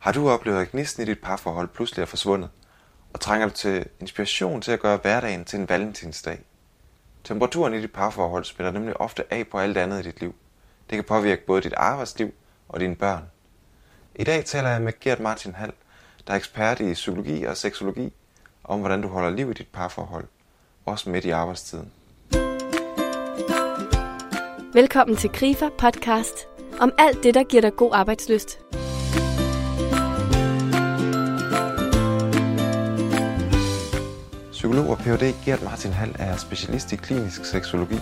Har 0.00 0.12
du 0.12 0.30
oplevet, 0.30 0.60
at 0.60 0.70
gnisten 0.70 1.02
i 1.02 1.06
dit 1.06 1.18
parforhold 1.18 1.68
pludselig 1.68 2.02
er 2.02 2.06
forsvundet? 2.06 2.50
Og 3.12 3.20
trænger 3.20 3.48
du 3.48 3.52
til 3.52 3.86
inspiration 4.00 4.60
til 4.60 4.72
at 4.72 4.80
gøre 4.80 4.96
hverdagen 4.96 5.44
til 5.44 5.58
en 5.58 5.68
valentinsdag? 5.68 6.40
Temperaturen 7.24 7.74
i 7.74 7.80
dit 7.80 7.92
parforhold 7.92 8.44
spiller 8.44 8.70
nemlig 8.72 9.00
ofte 9.00 9.24
af 9.30 9.46
på 9.46 9.58
alt 9.58 9.76
andet 9.76 10.00
i 10.00 10.02
dit 10.02 10.20
liv. 10.20 10.34
Det 10.90 10.96
kan 10.96 11.04
påvirke 11.04 11.46
både 11.46 11.62
dit 11.62 11.72
arbejdsliv 11.76 12.34
og 12.68 12.80
dine 12.80 12.96
børn. 12.96 13.22
I 14.14 14.24
dag 14.24 14.44
taler 14.44 14.68
jeg 14.68 14.82
med 14.82 15.00
Gert 15.00 15.20
Martin 15.20 15.54
Hall, 15.54 15.72
der 16.26 16.32
er 16.32 16.36
ekspert 16.36 16.80
i 16.80 16.92
psykologi 16.92 17.44
og 17.44 17.56
seksologi, 17.56 18.12
om 18.64 18.80
hvordan 18.80 19.02
du 19.02 19.08
holder 19.08 19.30
liv 19.30 19.50
i 19.50 19.54
dit 19.54 19.68
parforhold, 19.72 20.24
også 20.86 21.10
midt 21.10 21.24
i 21.24 21.30
arbejdstiden. 21.30 21.92
Velkommen 24.72 25.16
til 25.16 25.30
Grifa 25.30 25.68
podcast 25.78 26.34
om 26.80 26.92
alt 26.98 27.22
det, 27.22 27.34
der 27.34 27.42
giver 27.42 27.60
dig 27.60 27.76
god 27.76 27.90
arbejdsløst. 27.94 28.58
Psykolog 34.70 34.90
og 34.90 34.98
Ph.D. 34.98 35.34
Gert 35.44 35.62
Martin 35.62 35.92
Hall 35.92 36.16
er 36.18 36.36
specialist 36.36 36.92
i 36.92 36.96
klinisk 36.96 37.44
seksologi. 37.44 38.00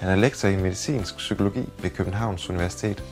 Han 0.00 0.10
er 0.10 0.16
lektor 0.16 0.48
i 0.48 0.56
medicinsk 0.56 1.16
psykologi 1.16 1.68
ved 1.82 1.90
Københavns 1.90 2.50
Universitet. 2.50 3.04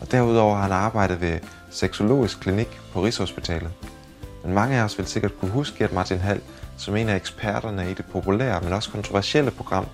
Og 0.00 0.12
derudover 0.12 0.54
har 0.54 0.62
han 0.62 0.72
arbejdet 0.72 1.20
ved 1.20 1.38
seksologisk 1.70 2.40
klinik 2.40 2.80
på 2.92 3.04
Rigshospitalet. 3.04 3.70
Men 4.44 4.54
mange 4.54 4.76
af 4.76 4.84
os 4.84 4.98
vil 4.98 5.06
sikkert 5.06 5.40
kunne 5.40 5.50
huske 5.50 5.78
Gert 5.78 5.92
Martin 5.92 6.18
Hall 6.18 6.40
som 6.78 6.96
en 6.96 7.08
af 7.08 7.16
eksperterne 7.16 7.90
i 7.90 7.94
det 7.94 8.04
populære, 8.12 8.60
men 8.60 8.72
også 8.72 8.90
kontroversielle 8.90 9.50
program 9.50 9.86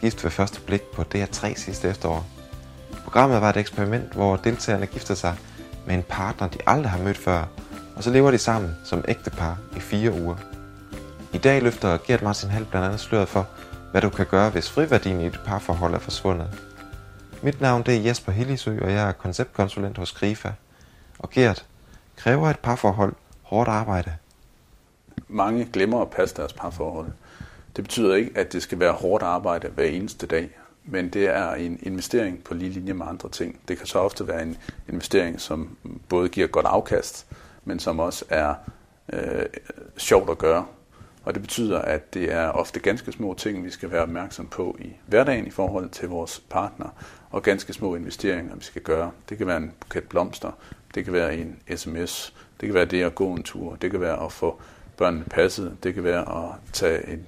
Gift 0.00 0.24
ved 0.24 0.30
første 0.30 0.60
blik 0.60 0.82
på 0.82 1.04
DR3 1.14 1.54
sidste 1.56 1.88
efterår. 1.88 2.26
Programmet 3.04 3.40
var 3.40 3.50
et 3.50 3.56
eksperiment, 3.56 4.12
hvor 4.12 4.36
deltagerne 4.36 4.86
gifter 4.86 5.14
sig 5.14 5.36
med 5.86 5.94
en 5.94 6.04
partner, 6.08 6.48
de 6.48 6.58
aldrig 6.66 6.90
har 6.90 6.98
mødt 6.98 7.18
før, 7.18 7.44
og 7.96 8.04
så 8.04 8.10
lever 8.10 8.30
de 8.30 8.38
sammen 8.38 8.76
som 8.84 9.04
ægtepar 9.08 9.58
i 9.76 9.80
fire 9.80 10.12
uger. 10.22 10.49
I 11.34 11.38
dag 11.38 11.62
løfter 11.62 11.98
Gert 12.06 12.22
Martin 12.22 12.50
Hall 12.50 12.64
blandt 12.64 12.86
andet 12.86 13.00
sløret 13.00 13.28
for, 13.28 13.48
hvad 13.90 14.00
du 14.02 14.08
kan 14.08 14.26
gøre, 14.26 14.50
hvis 14.50 14.70
friværdien 14.70 15.20
i 15.20 15.26
et 15.26 15.40
parforhold 15.46 15.94
er 15.94 15.98
forsvundet. 15.98 16.62
Mit 17.42 17.60
navn 17.60 17.82
det 17.82 17.96
er 17.96 18.00
Jesper 18.00 18.32
Hillisø, 18.32 18.78
og 18.82 18.92
jeg 18.92 19.08
er 19.08 19.12
konceptkonsulent 19.12 19.98
hos 19.98 20.12
Grifa. 20.12 20.52
Og 21.18 21.30
Gert, 21.30 21.66
kræver 22.16 22.50
et 22.50 22.58
parforhold 22.58 23.12
hårdt 23.42 23.68
arbejde? 23.68 24.12
Mange 25.28 25.68
glemmer 25.72 26.02
at 26.02 26.10
passe 26.10 26.36
deres 26.36 26.52
parforhold. 26.52 27.12
Det 27.76 27.84
betyder 27.84 28.14
ikke, 28.14 28.30
at 28.34 28.52
det 28.52 28.62
skal 28.62 28.78
være 28.78 28.92
hårdt 28.92 29.22
arbejde 29.22 29.68
hver 29.68 29.84
eneste 29.84 30.26
dag, 30.26 30.50
men 30.84 31.08
det 31.08 31.28
er 31.28 31.54
en 31.54 31.78
investering 31.82 32.44
på 32.44 32.54
lige 32.54 32.70
linje 32.70 32.92
med 32.92 33.06
andre 33.08 33.28
ting. 33.28 33.60
Det 33.68 33.78
kan 33.78 33.86
så 33.86 33.98
ofte 33.98 34.28
være 34.28 34.42
en 34.42 34.56
investering, 34.88 35.40
som 35.40 35.76
både 36.08 36.28
giver 36.28 36.46
godt 36.46 36.66
afkast, 36.66 37.26
men 37.64 37.78
som 37.78 37.98
også 37.98 38.24
er 38.28 38.54
øh, 39.12 39.46
sjovt 39.96 40.30
at 40.30 40.38
gøre. 40.38 40.66
Og 41.24 41.34
det 41.34 41.42
betyder, 41.42 41.78
at 41.78 42.14
det 42.14 42.32
er 42.32 42.48
ofte 42.48 42.80
ganske 42.80 43.12
små 43.12 43.34
ting, 43.34 43.64
vi 43.64 43.70
skal 43.70 43.90
være 43.90 44.02
opmærksom 44.02 44.46
på 44.46 44.76
i 44.78 44.92
hverdagen 45.06 45.46
i 45.46 45.50
forhold 45.50 45.90
til 45.90 46.08
vores 46.08 46.42
partner, 46.50 46.88
og 47.30 47.42
ganske 47.42 47.72
små 47.72 47.94
investeringer, 47.94 48.56
vi 48.56 48.64
skal 48.64 48.82
gøre. 48.82 49.10
Det 49.28 49.38
kan 49.38 49.46
være 49.46 49.56
en 49.56 49.72
buket 49.80 50.04
blomster, 50.04 50.50
det 50.94 51.04
kan 51.04 51.12
være 51.12 51.36
en 51.36 51.58
sms, 51.76 52.34
det 52.60 52.66
kan 52.66 52.74
være 52.74 52.84
det 52.84 53.02
at 53.02 53.14
gå 53.14 53.32
en 53.32 53.42
tur, 53.42 53.74
det 53.74 53.90
kan 53.90 54.00
være 54.00 54.24
at 54.24 54.32
få 54.32 54.60
børnene 54.96 55.24
passet, 55.24 55.76
det 55.82 55.94
kan 55.94 56.04
være 56.04 56.44
at 56.44 56.54
tage 56.72 57.12
en, 57.12 57.26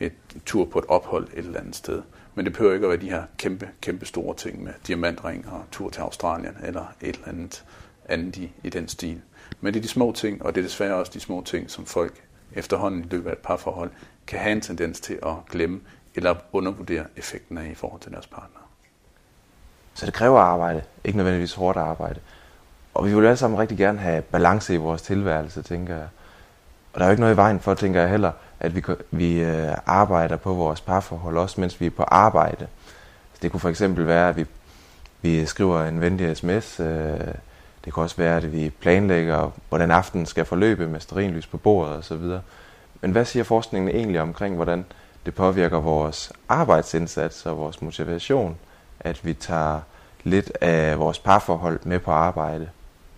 et 0.00 0.12
tur 0.46 0.64
på 0.64 0.78
et 0.78 0.84
ophold 0.88 1.28
et 1.32 1.38
eller 1.38 1.60
andet 1.60 1.76
sted. 1.76 2.02
Men 2.34 2.44
det 2.44 2.52
behøver 2.52 2.74
ikke 2.74 2.86
at 2.86 2.90
være 2.90 3.00
de 3.00 3.10
her 3.10 3.22
kæmpe, 3.38 3.68
kæmpe 3.80 4.06
store 4.06 4.36
ting 4.36 4.64
med 4.64 4.72
diamantring 4.86 5.48
og 5.48 5.64
tur 5.72 5.90
til 5.90 6.00
Australien 6.00 6.56
eller 6.62 6.94
et 7.00 7.14
eller 7.14 7.28
andet 7.28 7.64
andet 8.08 8.36
i, 8.36 8.52
i 8.64 8.70
den 8.70 8.88
stil. 8.88 9.20
Men 9.60 9.74
det 9.74 9.80
er 9.80 9.82
de 9.82 9.88
små 9.88 10.12
ting, 10.12 10.42
og 10.42 10.54
det 10.54 10.60
er 10.60 10.64
desværre 10.64 10.94
også 10.94 11.12
de 11.14 11.20
små 11.20 11.42
ting, 11.46 11.70
som 11.70 11.86
folk 11.86 12.22
efterhånden 12.52 13.04
i 13.04 13.06
løbet 13.10 13.30
af 13.30 13.32
et 13.32 13.38
parforhold 13.38 13.90
kan 14.26 14.38
have 14.38 14.52
en 14.52 14.60
tendens 14.60 15.00
til 15.00 15.18
at 15.22 15.34
glemme 15.50 15.80
eller 16.14 16.34
undervurdere 16.52 17.04
effekten 17.16 17.58
af 17.58 17.70
i 17.70 17.74
forhold 17.74 18.00
til 18.00 18.12
deres 18.12 18.26
partner. 18.26 18.68
Så 19.94 20.06
det 20.06 20.14
kræver 20.14 20.40
arbejde, 20.40 20.82
ikke 21.04 21.16
nødvendigvis 21.16 21.54
hårdt 21.54 21.78
arbejde. 21.78 22.20
Og 22.94 23.06
vi 23.06 23.14
vil 23.14 23.24
alle 23.24 23.36
sammen 23.36 23.60
rigtig 23.60 23.78
gerne 23.78 23.98
have 23.98 24.22
balance 24.22 24.74
i 24.74 24.76
vores 24.76 25.02
tilværelse, 25.02 25.62
tænker 25.62 25.96
jeg. 25.96 26.08
Og 26.92 27.00
der 27.00 27.04
er 27.04 27.08
jo 27.08 27.10
ikke 27.10 27.20
noget 27.20 27.34
i 27.34 27.36
vejen 27.36 27.60
for, 27.60 27.74
tænker 27.74 28.00
jeg 28.00 28.10
heller, 28.10 28.32
at 28.60 28.76
vi, 28.76 28.82
vi 29.10 29.40
øh, 29.40 29.76
arbejder 29.86 30.36
på 30.36 30.54
vores 30.54 30.80
parforhold, 30.80 31.38
også 31.38 31.60
mens 31.60 31.80
vi 31.80 31.86
er 31.86 31.90
på 31.90 32.02
arbejde. 32.02 32.66
Det 33.42 33.50
kunne 33.50 33.60
for 33.60 33.68
eksempel 33.68 34.06
være, 34.06 34.28
at 34.28 34.36
vi, 34.36 34.46
vi 35.22 35.46
skriver 35.46 35.84
en 35.84 36.00
venlig 36.00 36.36
sms. 36.36 36.80
Øh, 36.80 37.18
det 37.88 37.94
kan 37.94 38.02
også 38.02 38.16
være, 38.16 38.36
at 38.36 38.52
vi 38.52 38.70
planlægger, 38.80 39.50
hvordan 39.68 39.90
aftenen 39.90 40.26
skal 40.26 40.44
forløbe 40.44 40.88
med 40.88 41.00
sterinlys 41.00 41.46
på 41.46 41.56
bordet 41.56 41.96
osv. 41.96 42.22
Men 43.00 43.12
hvad 43.12 43.24
siger 43.24 43.42
forskningen 43.42 43.96
egentlig 43.96 44.20
omkring, 44.20 44.54
hvordan 44.54 44.84
det 45.26 45.34
påvirker 45.34 45.80
vores 45.80 46.32
arbejdsindsats 46.48 47.46
og 47.46 47.58
vores 47.58 47.82
motivation, 47.82 48.56
at 49.00 49.24
vi 49.24 49.34
tager 49.34 49.80
lidt 50.24 50.52
af 50.60 50.98
vores 50.98 51.18
parforhold 51.18 51.80
med 51.84 51.98
på 51.98 52.10
arbejde, 52.10 52.68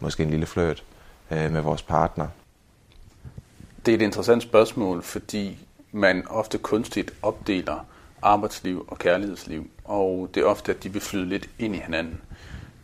måske 0.00 0.22
en 0.22 0.30
lille 0.30 0.46
flørt 0.46 0.84
øh, 1.30 1.52
med 1.52 1.60
vores 1.60 1.82
partner? 1.82 2.28
Det 3.86 3.92
er 3.92 3.96
et 3.96 4.02
interessant 4.02 4.42
spørgsmål, 4.42 5.02
fordi 5.02 5.66
man 5.92 6.28
ofte 6.28 6.58
kunstigt 6.58 7.12
opdeler 7.22 7.86
arbejdsliv 8.22 8.84
og 8.88 8.98
kærlighedsliv, 8.98 9.70
og 9.84 10.30
det 10.34 10.40
er 10.40 10.46
ofte, 10.46 10.72
at 10.72 10.82
de 10.82 10.92
vil 10.92 11.02
flyde 11.02 11.28
lidt 11.28 11.50
ind 11.58 11.74
i 11.74 11.78
hinanden. 11.78 12.20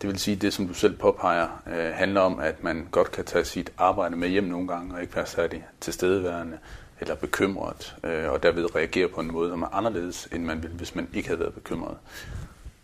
Det 0.02 0.10
vil 0.10 0.18
sige, 0.18 0.34
at 0.34 0.42
det, 0.42 0.52
som 0.52 0.68
du 0.68 0.74
selv 0.74 0.96
påpeger, 0.96 1.62
øh, 1.66 1.94
handler 1.94 2.20
om, 2.20 2.38
at 2.40 2.64
man 2.64 2.88
godt 2.90 3.12
kan 3.12 3.24
tage 3.24 3.44
sit 3.44 3.72
arbejde 3.78 4.16
med 4.16 4.28
hjem 4.28 4.44
nogle 4.44 4.68
gange, 4.68 4.94
og 4.94 5.02
ikke 5.02 5.16
være 5.16 5.26
særlig 5.26 5.64
tilstedeværende 5.80 6.58
eller 7.00 7.14
bekymret, 7.14 7.96
øh, 8.04 8.30
og 8.30 8.42
derved 8.42 8.74
reagere 8.74 9.08
på 9.08 9.20
en 9.20 9.32
måde, 9.32 9.50
som 9.50 9.62
er 9.62 9.74
anderledes, 9.74 10.28
end 10.32 10.44
man 10.44 10.62
ville, 10.62 10.76
hvis 10.76 10.94
man 10.94 11.08
ikke 11.14 11.28
havde 11.28 11.40
været 11.40 11.54
bekymret. 11.54 11.96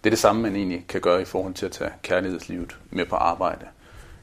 Det 0.05 0.09
er 0.09 0.11
det 0.11 0.19
samme, 0.19 0.43
man 0.43 0.57
egentlig 0.57 0.85
kan 0.89 1.01
gøre 1.01 1.23
i 1.23 1.25
forhold 1.25 1.55
til 1.55 1.67
at 1.67 1.73
tage 1.73 1.91
kærlighedslivet 2.03 2.79
med 2.91 3.07
på 3.07 3.17
arbejde. 3.17 3.67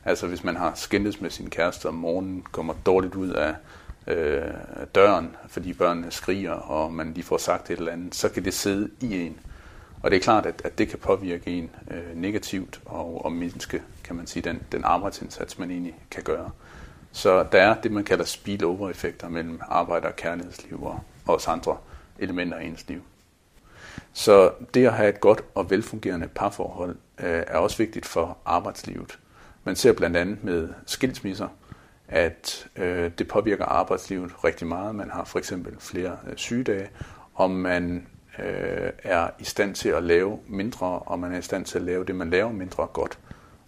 Altså 0.05 0.27
hvis 0.27 0.43
man 0.43 0.55
har 0.55 0.71
skændtes 0.75 1.21
med 1.21 1.29
sin 1.29 1.49
kæreste 1.49 1.85
om 1.85 1.93
morgenen, 1.93 2.45
kommer 2.51 2.73
dårligt 2.85 3.15
ud 3.15 3.29
af 3.29 3.55
øh, 4.07 4.53
døren, 4.95 5.35
fordi 5.47 5.73
børnene 5.73 6.11
skriger, 6.11 6.51
og 6.51 6.93
man 6.93 7.13
lige 7.13 7.23
får 7.23 7.37
sagt 7.37 7.69
et 7.69 7.79
eller 7.79 7.91
andet, 7.91 8.15
så 8.15 8.29
kan 8.29 8.45
det 8.45 8.53
sidde 8.53 8.89
i 9.01 9.21
en. 9.21 9.39
Og 10.03 10.11
det 10.11 10.17
er 10.17 10.21
klart, 10.21 10.45
at, 10.45 10.61
at 10.65 10.77
det 10.77 10.89
kan 10.89 10.99
påvirke 10.99 11.51
en 11.51 11.69
øh, 11.91 12.15
negativt 12.15 12.81
og, 12.85 13.25
og 13.25 13.31
mindske, 13.31 13.81
kan 14.03 14.15
man 14.15 14.27
sige, 14.27 14.43
den, 14.43 14.61
den 14.71 14.83
arbejdsindsats, 14.83 15.59
man 15.59 15.71
egentlig 15.71 15.95
kan 16.11 16.23
gøre. 16.23 16.51
Så 17.11 17.45
der 17.51 17.61
er 17.61 17.81
det, 17.81 17.91
man 17.91 18.03
kalder 18.03 18.25
spillover-effekter 18.25 19.29
mellem 19.29 19.59
arbejde 19.67 20.07
og 20.07 20.15
kærlighedsliv 20.15 20.83
og, 20.83 20.99
også 21.27 21.51
andre 21.51 21.77
elementer 22.19 22.59
i 22.59 22.67
ens 22.67 22.87
liv. 22.87 23.01
Så 24.13 24.51
det 24.73 24.85
at 24.85 24.93
have 24.93 25.09
et 25.09 25.19
godt 25.19 25.43
og 25.55 25.69
velfungerende 25.69 26.27
parforhold 26.27 26.95
øh, 27.19 27.43
er 27.47 27.57
også 27.57 27.77
vigtigt 27.77 28.05
for 28.05 28.37
arbejdslivet. 28.45 29.19
Man 29.63 29.75
ser 29.75 29.93
blandt 29.93 30.17
andet 30.17 30.43
med 30.43 30.69
skilsmisser, 30.85 31.47
at 32.07 32.67
øh, 32.75 33.11
det 33.17 33.27
påvirker 33.27 33.65
arbejdslivet 33.65 34.43
rigtig 34.43 34.67
meget. 34.67 34.95
Man 34.95 35.09
har 35.09 35.23
for 35.23 35.39
eksempel 35.39 35.75
flere 35.79 36.17
øh, 36.27 36.37
sygedage, 36.37 36.89
og 37.33 37.51
man 37.51 38.07
øh, 38.43 38.91
er 39.03 39.29
i 39.39 39.43
stand 39.43 39.75
til 39.75 39.89
at 39.89 40.03
lave 40.03 40.39
mindre, 40.47 40.87
og 40.87 41.19
man 41.19 41.33
er 41.33 41.37
i 41.37 41.41
stand 41.41 41.65
til 41.65 41.77
at 41.77 41.83
lave 41.83 42.05
det, 42.05 42.15
man 42.15 42.29
laver 42.29 42.51
mindre 42.51 42.87
godt. 42.93 43.19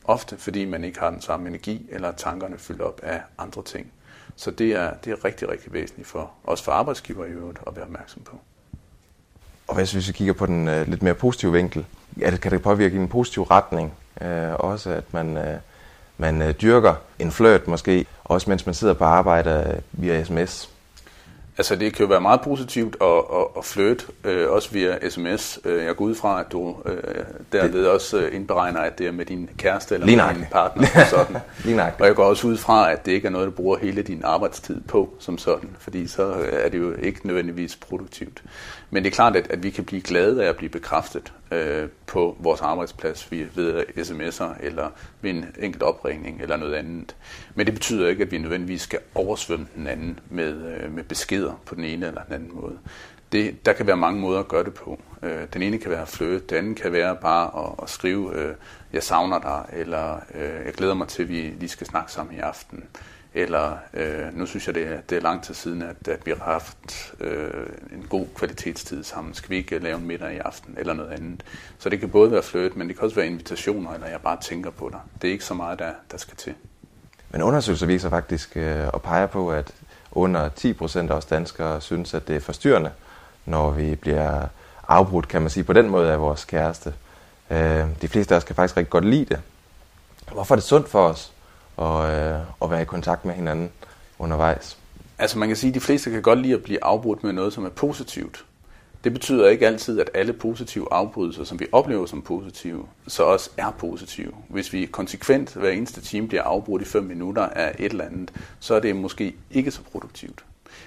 Ofte 0.05 0.37
fordi 0.37 0.65
man 0.65 0.83
ikke 0.83 0.99
har 0.99 1.09
den 1.09 1.21
samme 1.21 1.49
energi, 1.49 1.87
eller 1.91 2.11
tankerne 2.11 2.57
fyldt 2.57 2.81
op 2.81 2.99
af 3.03 3.21
andre 3.37 3.63
ting. 3.63 3.91
Så 4.35 4.51
det 4.51 4.71
er, 4.71 4.93
det 5.05 5.11
er 5.11 5.25
rigtig, 5.25 5.49
rigtig 5.49 5.73
væsentligt 5.73 6.07
for 6.07 6.31
os 6.43 6.61
for 6.61 6.71
arbejdsgiver 6.71 7.25
i 7.25 7.29
øvrigt 7.29 7.59
at 7.67 7.75
være 7.75 7.85
opmærksom 7.85 8.21
på. 8.21 8.39
Og 9.67 9.75
hvis 9.75 9.95
vi 9.95 10.01
kigger 10.01 10.33
på 10.33 10.45
den 10.45 10.67
øh, 10.67 10.87
lidt 10.87 11.03
mere 11.03 11.13
positive 11.13 11.51
vinkel, 11.51 11.85
ja, 12.19 12.31
det 12.31 12.41
kan 12.41 12.51
det 12.51 12.61
påvirke 12.61 12.95
i 12.95 12.99
en 12.99 13.07
positiv 13.07 13.43
retning. 13.43 13.93
Øh, 14.21 14.53
også 14.53 14.89
at 14.89 15.13
man, 15.13 15.37
øh, 15.37 15.59
man 16.17 16.41
øh, 16.41 16.53
dyrker 16.61 16.95
en 17.19 17.31
flirt 17.31 17.67
måske, 17.67 18.05
også 18.23 18.49
mens 18.49 18.65
man 18.65 18.75
sidder 18.75 18.93
på 18.93 19.03
arbejde 19.03 19.73
øh, 19.75 20.03
via 20.03 20.23
sms. 20.23 20.69
Altså 21.57 21.75
det 21.75 21.93
kan 21.93 22.03
jo 22.03 22.09
være 22.09 22.21
meget 22.21 22.41
positivt 22.41 22.97
at, 23.01 23.07
at, 23.07 23.45
at 23.57 23.65
flytte, 23.65 24.05
øh, 24.23 24.49
også 24.49 24.71
via 24.71 25.09
sms. 25.09 25.59
Øh, 25.65 25.85
jeg 25.85 25.95
går 25.95 26.05
ud 26.05 26.15
fra, 26.15 26.39
at 26.39 26.51
du 26.51 26.75
øh, 26.85 27.23
derved 27.51 27.85
også 27.85 28.17
øh, 28.17 28.35
indberegner, 28.35 28.79
at 28.79 28.97
det 28.99 29.07
er 29.07 29.11
med 29.11 29.25
din 29.25 29.49
kæreste 29.57 29.95
eller 29.95 30.07
med 30.07 30.35
din 30.35 30.45
partner. 30.51 30.87
Sådan. 31.09 31.35
og 31.99 32.07
jeg 32.07 32.15
går 32.15 32.23
også 32.23 32.47
ud 32.47 32.57
fra, 32.57 32.91
at 32.91 33.05
det 33.05 33.11
ikke 33.11 33.27
er 33.27 33.31
noget, 33.31 33.45
du 33.45 33.51
bruger 33.51 33.77
hele 33.77 34.01
din 34.01 34.21
arbejdstid 34.23 34.81
på 34.81 35.13
som 35.19 35.37
sådan, 35.37 35.69
fordi 35.79 36.07
så 36.07 36.33
er 36.51 36.69
det 36.69 36.77
jo 36.77 36.93
ikke 37.01 37.27
nødvendigvis 37.27 37.75
produktivt. 37.75 38.43
Men 38.89 39.03
det 39.03 39.09
er 39.09 39.15
klart, 39.15 39.35
at, 39.35 39.51
at 39.51 39.63
vi 39.63 39.69
kan 39.69 39.83
blive 39.83 40.01
glade 40.01 40.43
af 40.43 40.49
at 40.49 40.55
blive 40.55 40.69
bekræftet 40.69 41.33
øh, 41.51 41.89
på 42.07 42.37
vores 42.39 42.61
arbejdsplads 42.61 43.31
ved, 43.31 43.45
ved 43.55 43.83
sms'er 43.97 44.65
eller 44.65 44.89
ved 45.21 45.29
en 45.29 45.45
enkelt 45.59 45.83
opringning 45.83 46.41
eller 46.41 46.57
noget 46.57 46.73
andet. 46.73 47.15
Men 47.55 47.65
det 47.65 47.73
betyder 47.73 48.09
ikke, 48.09 48.23
at 48.23 48.31
vi 48.31 48.37
nødvendigvis 48.37 48.81
skal 48.81 48.99
oversvømme 49.15 49.67
den 49.75 49.87
anden 49.87 50.19
med, 50.29 50.77
øh, 50.77 50.93
med 50.93 51.03
beskeder 51.03 51.61
på 51.65 51.75
den 51.75 51.83
ene 51.83 52.07
eller 52.07 52.23
den 52.23 52.33
anden 52.33 52.51
måde. 52.53 52.77
det, 53.31 53.65
der 53.65 53.73
kan 53.73 53.87
være 53.87 53.97
mange 53.97 54.21
måder 54.21 54.39
at 54.39 54.47
gøre 54.47 54.63
det 54.63 54.73
på. 54.73 55.01
Øh, 55.23 55.47
den 55.53 55.61
ene 55.61 55.77
kan 55.77 55.91
være 55.91 56.07
fløde, 56.07 56.39
den 56.49 56.57
anden 56.57 56.75
kan 56.75 56.91
være 56.91 57.17
bare 57.21 57.65
at, 57.65 57.83
at 57.83 57.89
skrive, 57.89 58.35
øh, 58.35 58.55
jeg 58.93 59.03
savner 59.03 59.39
dig, 59.39 59.79
eller 59.79 60.15
øh, 60.33 60.65
jeg 60.65 60.73
glæder 60.73 60.93
mig 60.93 61.07
til, 61.07 61.23
at 61.23 61.29
vi 61.29 61.35
lige 61.35 61.69
skal 61.69 61.87
snakke 61.87 62.11
sammen 62.11 62.35
i 62.35 62.39
aften. 62.39 62.83
Eller 63.33 63.77
øh, 63.93 64.37
nu 64.37 64.45
synes 64.45 64.67
jeg, 64.67 64.75
det 64.75 64.87
er, 64.87 65.01
det 65.09 65.17
er 65.17 65.21
lang 65.21 65.43
tid 65.43 65.53
siden, 65.53 65.81
at, 65.81 66.07
at 66.07 66.25
vi 66.25 66.31
har 66.31 66.51
haft 66.51 67.13
øh, 67.19 67.65
en 67.93 68.05
god 68.09 68.25
kvalitetstid 68.35 69.03
sammen. 69.03 69.33
Skal 69.33 69.49
vi 69.49 69.55
ikke 69.55 69.79
lave 69.79 69.97
en 69.97 70.07
middag 70.07 70.33
i 70.33 70.37
aften 70.37 70.75
eller 70.77 70.93
noget 70.93 71.11
andet? 71.11 71.43
Så 71.79 71.89
det 71.89 71.99
kan 71.99 72.09
både 72.09 72.31
være 72.31 72.43
fløde, 72.43 72.71
men 72.75 72.87
det 72.87 72.95
kan 72.95 73.05
også 73.05 73.15
være 73.15 73.27
invitationer, 73.27 73.93
eller 73.93 74.07
jeg 74.07 74.21
bare 74.21 74.37
tænker 74.41 74.69
på 74.69 74.89
dig. 74.89 74.99
Det 75.21 75.27
er 75.27 75.31
ikke 75.31 75.45
så 75.45 75.53
meget, 75.53 75.79
der, 75.79 75.91
der 76.11 76.17
skal 76.17 76.37
til. 76.37 76.53
Men 77.29 77.41
undersøgelser 77.41 77.85
viser 77.85 78.09
faktisk 78.09 78.57
øh, 78.57 78.87
og 78.93 79.01
peger 79.01 79.27
på, 79.27 79.51
at 79.51 79.73
under 80.11 80.49
10 80.49 80.73
procent 80.73 81.11
af 81.11 81.15
os 81.15 81.25
danskere 81.25 81.81
synes, 81.81 82.13
at 82.13 82.27
det 82.27 82.35
er 82.35 82.39
forstyrrende, 82.39 82.91
når 83.45 83.71
vi 83.71 83.95
bliver 83.95 84.47
afbrudt, 84.87 85.27
kan 85.27 85.41
man 85.41 85.49
sige, 85.49 85.63
på 85.63 85.73
den 85.73 85.89
måde 85.89 86.11
af 86.11 86.19
vores 86.19 86.45
kæreste. 86.45 86.93
Øh, 87.49 87.85
de 88.01 88.07
fleste 88.07 88.35
af 88.35 88.37
os 88.37 88.43
kan 88.43 88.55
faktisk 88.55 88.77
rigtig 88.77 88.89
godt 88.89 89.05
lide 89.05 89.25
det. 89.25 89.41
Hvorfor 90.31 90.55
er 90.55 90.57
det 90.57 90.63
sundt 90.63 90.89
for 90.89 91.07
os 91.07 91.31
og, 91.77 92.11
øh, 92.11 92.39
og 92.59 92.71
være 92.71 92.81
i 92.81 92.85
kontakt 92.85 93.25
med 93.25 93.33
hinanden 93.33 93.69
undervejs? 94.19 94.77
Altså 95.17 95.39
man 95.39 95.47
kan 95.47 95.57
sige, 95.57 95.69
at 95.69 95.75
de 95.75 95.79
fleste 95.79 96.11
kan 96.11 96.21
godt 96.21 96.39
lide 96.39 96.53
at 96.53 96.63
blive 96.63 96.83
afbrudt 96.83 97.23
med 97.23 97.33
noget, 97.33 97.53
som 97.53 97.65
er 97.65 97.69
positivt. 97.69 98.45
Det 99.03 99.13
betyder 99.13 99.49
ikke 99.49 99.67
altid, 99.67 99.99
at 99.99 100.09
alle 100.13 100.33
positive 100.33 100.93
afbrydelser, 100.93 101.43
som 101.43 101.59
vi 101.59 101.67
oplever 101.71 102.05
som 102.05 102.21
positive, 102.21 102.85
så 103.07 103.23
også 103.23 103.49
er 103.57 103.71
positive. 103.71 104.31
Hvis 104.47 104.73
vi 104.73 104.85
konsekvent 104.85 105.53
hver 105.53 105.69
eneste 105.69 106.01
time 106.01 106.27
bliver 106.27 106.43
afbrudt 106.43 106.81
i 106.81 106.85
5 106.85 107.03
minutter 107.03 107.41
af 107.41 107.75
et 107.79 107.91
eller 107.91 108.05
andet, 108.05 108.31
så 108.59 108.75
er 108.75 108.79
det 108.79 108.95
måske 108.95 109.35
ikke 109.51 109.71
så 109.71 109.81
produktivt. 109.91 110.45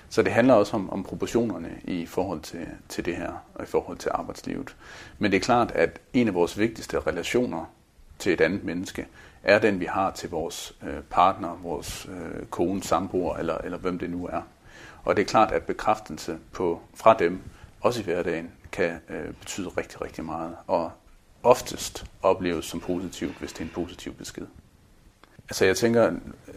Så 0.09 0.23
det 0.23 0.33
handler 0.33 0.55
også 0.55 0.77
om, 0.77 0.91
om 0.91 1.05
proportionerne 1.05 1.71
i 1.85 2.07
forhold 2.07 2.41
til, 2.41 2.67
til 2.89 3.05
det 3.05 3.17
her, 3.17 3.33
og 3.55 3.65
i 3.65 3.67
forhold 3.67 3.99
til 3.99 4.11
arbejdslivet. 4.15 4.77
Men 5.19 5.31
det 5.31 5.37
er 5.37 5.41
klart, 5.41 5.73
at 5.75 5.99
en 6.13 6.29
af 6.29 6.35
vores 6.35 6.59
vigtigste 6.59 7.01
relationer 7.01 7.65
til 8.19 8.33
et 8.33 8.41
andet 8.41 8.65
menneske, 8.65 9.07
er 9.45 9.59
den, 9.59 9.81
vi 9.81 9.85
har 9.85 10.11
til 10.11 10.31
vores 10.31 10.77
øh, 10.83 11.03
partner, 11.11 11.59
vores 11.63 12.09
øh, 12.11 12.47
kone, 12.47 12.83
samboer, 12.83 13.37
eller, 13.37 13.59
eller 13.59 13.79
hvem 13.79 13.99
det 13.99 14.11
nu 14.11 14.27
er. 14.27 14.43
Og 15.05 15.17
det 15.17 15.23
er 15.23 15.27
klart, 15.27 15.53
at 15.53 15.63
bekræftelse 15.63 16.39
på, 16.53 16.81
fra 16.95 17.15
dem, 17.15 17.41
også 17.81 18.01
i 18.01 18.05
hverdagen, 18.05 18.51
kan 18.73 19.01
øh, 19.09 19.35
betyde 19.35 19.69
rigtig, 19.69 20.03
rigtig 20.03 20.25
meget, 20.25 20.57
og 20.67 20.91
oftest 21.43 22.07
opleves 22.23 22.65
som 22.65 22.81
positivt, 22.81 23.39
hvis 23.39 23.53
det 23.53 23.61
er 23.61 23.65
en 23.65 23.71
positiv 23.75 24.15
besked. 24.15 24.47
Altså 25.49 25.65
jeg 25.65 25.77
tænker, 25.77 26.13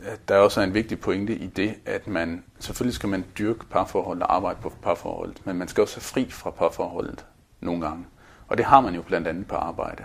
at 0.05 0.27
der 0.27 0.37
også 0.37 0.59
er 0.61 0.63
en 0.63 0.73
vigtig 0.73 0.99
pointe 0.99 1.35
i 1.35 1.47
det, 1.47 1.75
at 1.85 2.07
man, 2.07 2.43
selvfølgelig 2.59 2.95
skal 2.95 3.09
man 3.09 3.25
dyrke 3.37 3.65
parforholdet 3.65 4.23
og 4.23 4.35
arbejde 4.35 4.59
på 4.61 4.73
parforholdet, 4.81 5.45
men 5.45 5.55
man 5.55 5.67
skal 5.67 5.81
også 5.81 5.95
være 5.95 6.03
fri 6.03 6.29
fra 6.29 6.49
parforholdet 6.49 7.25
nogle 7.61 7.81
gange. 7.81 8.05
Og 8.47 8.57
det 8.57 8.65
har 8.65 8.81
man 8.81 8.95
jo 8.95 9.01
blandt 9.01 9.27
andet 9.27 9.47
på 9.47 9.55
arbejde. 9.55 10.03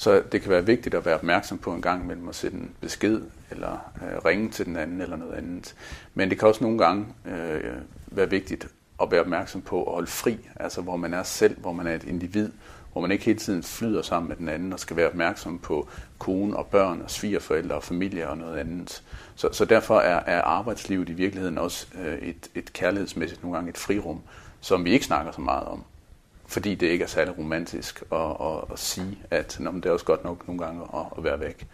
Så 0.00 0.22
det 0.32 0.42
kan 0.42 0.50
være 0.50 0.66
vigtigt 0.66 0.94
at 0.94 1.04
være 1.04 1.14
opmærksom 1.14 1.58
på 1.58 1.72
en 1.72 1.82
gang 1.82 2.06
mellem 2.06 2.28
at 2.28 2.34
sætte 2.34 2.56
en 2.56 2.70
besked, 2.80 3.20
eller 3.50 3.92
øh, 4.02 4.24
ringe 4.24 4.50
til 4.50 4.66
den 4.66 4.76
anden, 4.76 5.00
eller 5.00 5.16
noget 5.16 5.32
andet. 5.32 5.74
Men 6.14 6.30
det 6.30 6.38
kan 6.38 6.48
også 6.48 6.64
nogle 6.64 6.78
gange 6.78 7.06
øh, 7.26 7.74
være 8.06 8.30
vigtigt 8.30 8.68
at 9.02 9.10
være 9.10 9.20
opmærksom 9.20 9.62
på 9.62 9.84
at 9.84 9.92
holde 9.92 10.06
fri, 10.06 10.38
altså 10.56 10.80
hvor 10.80 10.96
man 10.96 11.14
er 11.14 11.22
selv, 11.22 11.60
hvor 11.60 11.72
man 11.72 11.86
er 11.86 11.94
et 11.94 12.04
individ, 12.04 12.52
hvor 12.92 13.00
man 13.00 13.10
ikke 13.10 13.24
hele 13.24 13.38
tiden 13.38 13.62
flyder 13.62 14.02
sammen 14.02 14.28
med 14.28 14.36
den 14.36 14.48
anden 14.48 14.72
og 14.72 14.80
skal 14.80 14.96
være 14.96 15.08
opmærksom 15.08 15.58
på 15.58 15.88
kone 16.18 16.56
og 16.56 16.66
børn 16.66 17.00
og 17.02 17.10
svigerforældre 17.10 17.74
og 17.74 17.82
familie 17.82 18.28
og 18.28 18.38
noget 18.38 18.58
andet. 18.58 19.02
Så, 19.34 19.48
så 19.52 19.64
derfor 19.64 20.00
er, 20.00 20.22
er 20.26 20.42
arbejdslivet 20.42 21.08
i 21.08 21.12
virkeligheden 21.12 21.58
også 21.58 21.86
øh, 22.02 22.18
et, 22.18 22.48
et 22.54 22.72
kærlighedsmæssigt 22.72 23.42
nogle 23.42 23.56
gange 23.56 23.70
et 23.70 23.78
frirum, 23.78 24.20
som 24.60 24.84
vi 24.84 24.90
ikke 24.90 25.04
snakker 25.04 25.32
så 25.32 25.40
meget 25.40 25.64
om. 25.64 25.84
Fordi 26.50 26.74
det 26.74 26.86
ikke 26.86 27.02
er 27.02 27.08
særlig 27.08 27.38
romantisk 27.38 28.02
at, 28.12 28.18
at, 28.18 28.72
at 28.72 28.78
sige, 28.78 29.18
at 29.30 29.56
Nå, 29.60 29.70
men 29.70 29.82
det 29.82 29.88
er 29.88 29.92
også 29.92 30.04
godt 30.04 30.24
nok 30.24 30.46
nogle 30.46 30.64
gange 30.64 30.82
at, 30.94 31.06
at 31.18 31.24
være 31.24 31.40
væk. 31.40 31.66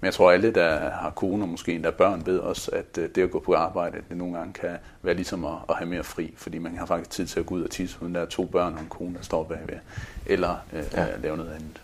Men 0.00 0.06
jeg 0.06 0.14
tror, 0.14 0.32
alle, 0.32 0.50
der 0.50 0.90
har 0.90 1.10
kone 1.10 1.44
og 1.44 1.48
måske 1.48 1.72
endda 1.72 1.90
børn, 1.90 2.26
ved 2.26 2.38
også, 2.38 2.70
at 2.70 2.98
øh, 2.98 3.08
det 3.14 3.22
at 3.22 3.30
gå 3.30 3.40
på 3.40 3.54
arbejde, 3.54 3.98
det 4.08 4.16
nogle 4.16 4.38
gange 4.38 4.52
kan 4.52 4.76
være 5.02 5.14
ligesom 5.14 5.44
at, 5.44 5.54
at 5.68 5.76
have 5.76 5.88
mere 5.88 6.04
fri, 6.04 6.34
fordi 6.36 6.58
man 6.58 6.76
har 6.76 6.86
faktisk 6.86 7.10
tid 7.10 7.26
til 7.26 7.40
at 7.40 7.46
gå 7.46 7.54
ud 7.54 7.62
og 7.62 7.70
tisse, 7.70 8.02
uden 8.02 8.14
der 8.14 8.20
er 8.20 8.26
to 8.26 8.44
børn 8.44 8.74
og 8.74 8.80
en 8.80 8.88
kone, 8.88 9.14
der 9.14 9.22
står 9.22 9.44
bagved, 9.44 9.78
eller 10.26 10.56
øh, 10.72 10.84
ja. 10.92 11.06
lave 11.22 11.36
noget 11.36 11.50
andet. 11.50 11.80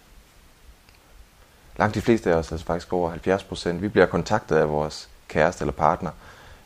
Langt 1.77 1.95
de 1.95 2.01
fleste 2.01 2.31
af 2.31 2.35
os, 2.35 2.53
altså 2.53 2.67
faktisk 2.67 2.93
over 2.93 3.11
70 3.11 3.45
procent, 3.45 3.83
vi 3.83 3.89
bliver 3.89 4.07
kontaktet 4.07 4.57
af 4.57 4.69
vores 4.69 5.09
kæreste 5.29 5.63
eller 5.63 5.73
partner 5.73 6.11